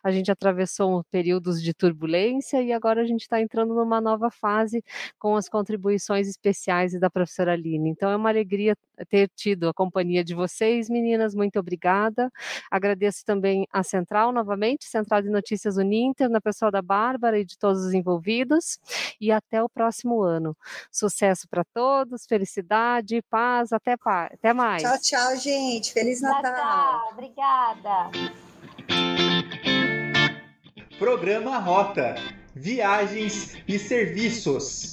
A 0.04 0.10
gente 0.10 0.30
atravessou 0.30 1.02
períodos 1.10 1.62
de 1.62 1.72
turbulência 1.72 2.62
e 2.62 2.70
agora 2.70 3.00
a 3.00 3.06
gente 3.06 3.22
está 3.22 3.40
entrando 3.40 3.74
numa 3.74 4.00
nova 4.00 4.30
fase 4.30 4.84
com 5.18 5.36
as 5.36 5.48
contribuições 5.48 6.28
especiais 6.28 6.92
e 6.92 6.98
da 7.00 7.13
professora 7.14 7.52
Aline. 7.52 7.88
Então 7.88 8.10
é 8.10 8.16
uma 8.16 8.28
alegria 8.28 8.76
ter 9.08 9.30
tido 9.34 9.68
a 9.68 9.72
companhia 9.72 10.24
de 10.24 10.34
vocês, 10.34 10.90
meninas. 10.90 11.34
Muito 11.34 11.58
obrigada. 11.58 12.30
Agradeço 12.70 13.24
também 13.24 13.66
a 13.72 13.82
Central 13.82 14.32
novamente, 14.32 14.84
Central 14.86 15.22
de 15.22 15.30
Notícias 15.30 15.76
Uninter, 15.76 16.28
na 16.28 16.40
pessoa 16.40 16.70
da 16.70 16.82
Bárbara 16.82 17.38
e 17.38 17.44
de 17.44 17.56
todos 17.56 17.84
os 17.84 17.94
envolvidos. 17.94 18.78
E 19.20 19.30
até 19.30 19.62
o 19.62 19.68
próximo 19.68 20.22
ano. 20.22 20.56
Sucesso 20.90 21.48
para 21.48 21.64
todos, 21.72 22.26
felicidade, 22.26 23.22
paz, 23.30 23.72
até, 23.72 23.94
até 24.04 24.52
mais. 24.52 24.82
Tchau, 24.82 24.98
tchau, 25.00 25.36
gente. 25.36 25.92
Feliz 25.92 26.20
Natal. 26.20 26.42
Tchau, 26.42 27.12
obrigada. 27.12 28.10
Programa 30.98 31.58
Rota, 31.58 32.14
Viagens 32.54 33.56
e 33.66 33.78
Serviços. 33.78 34.92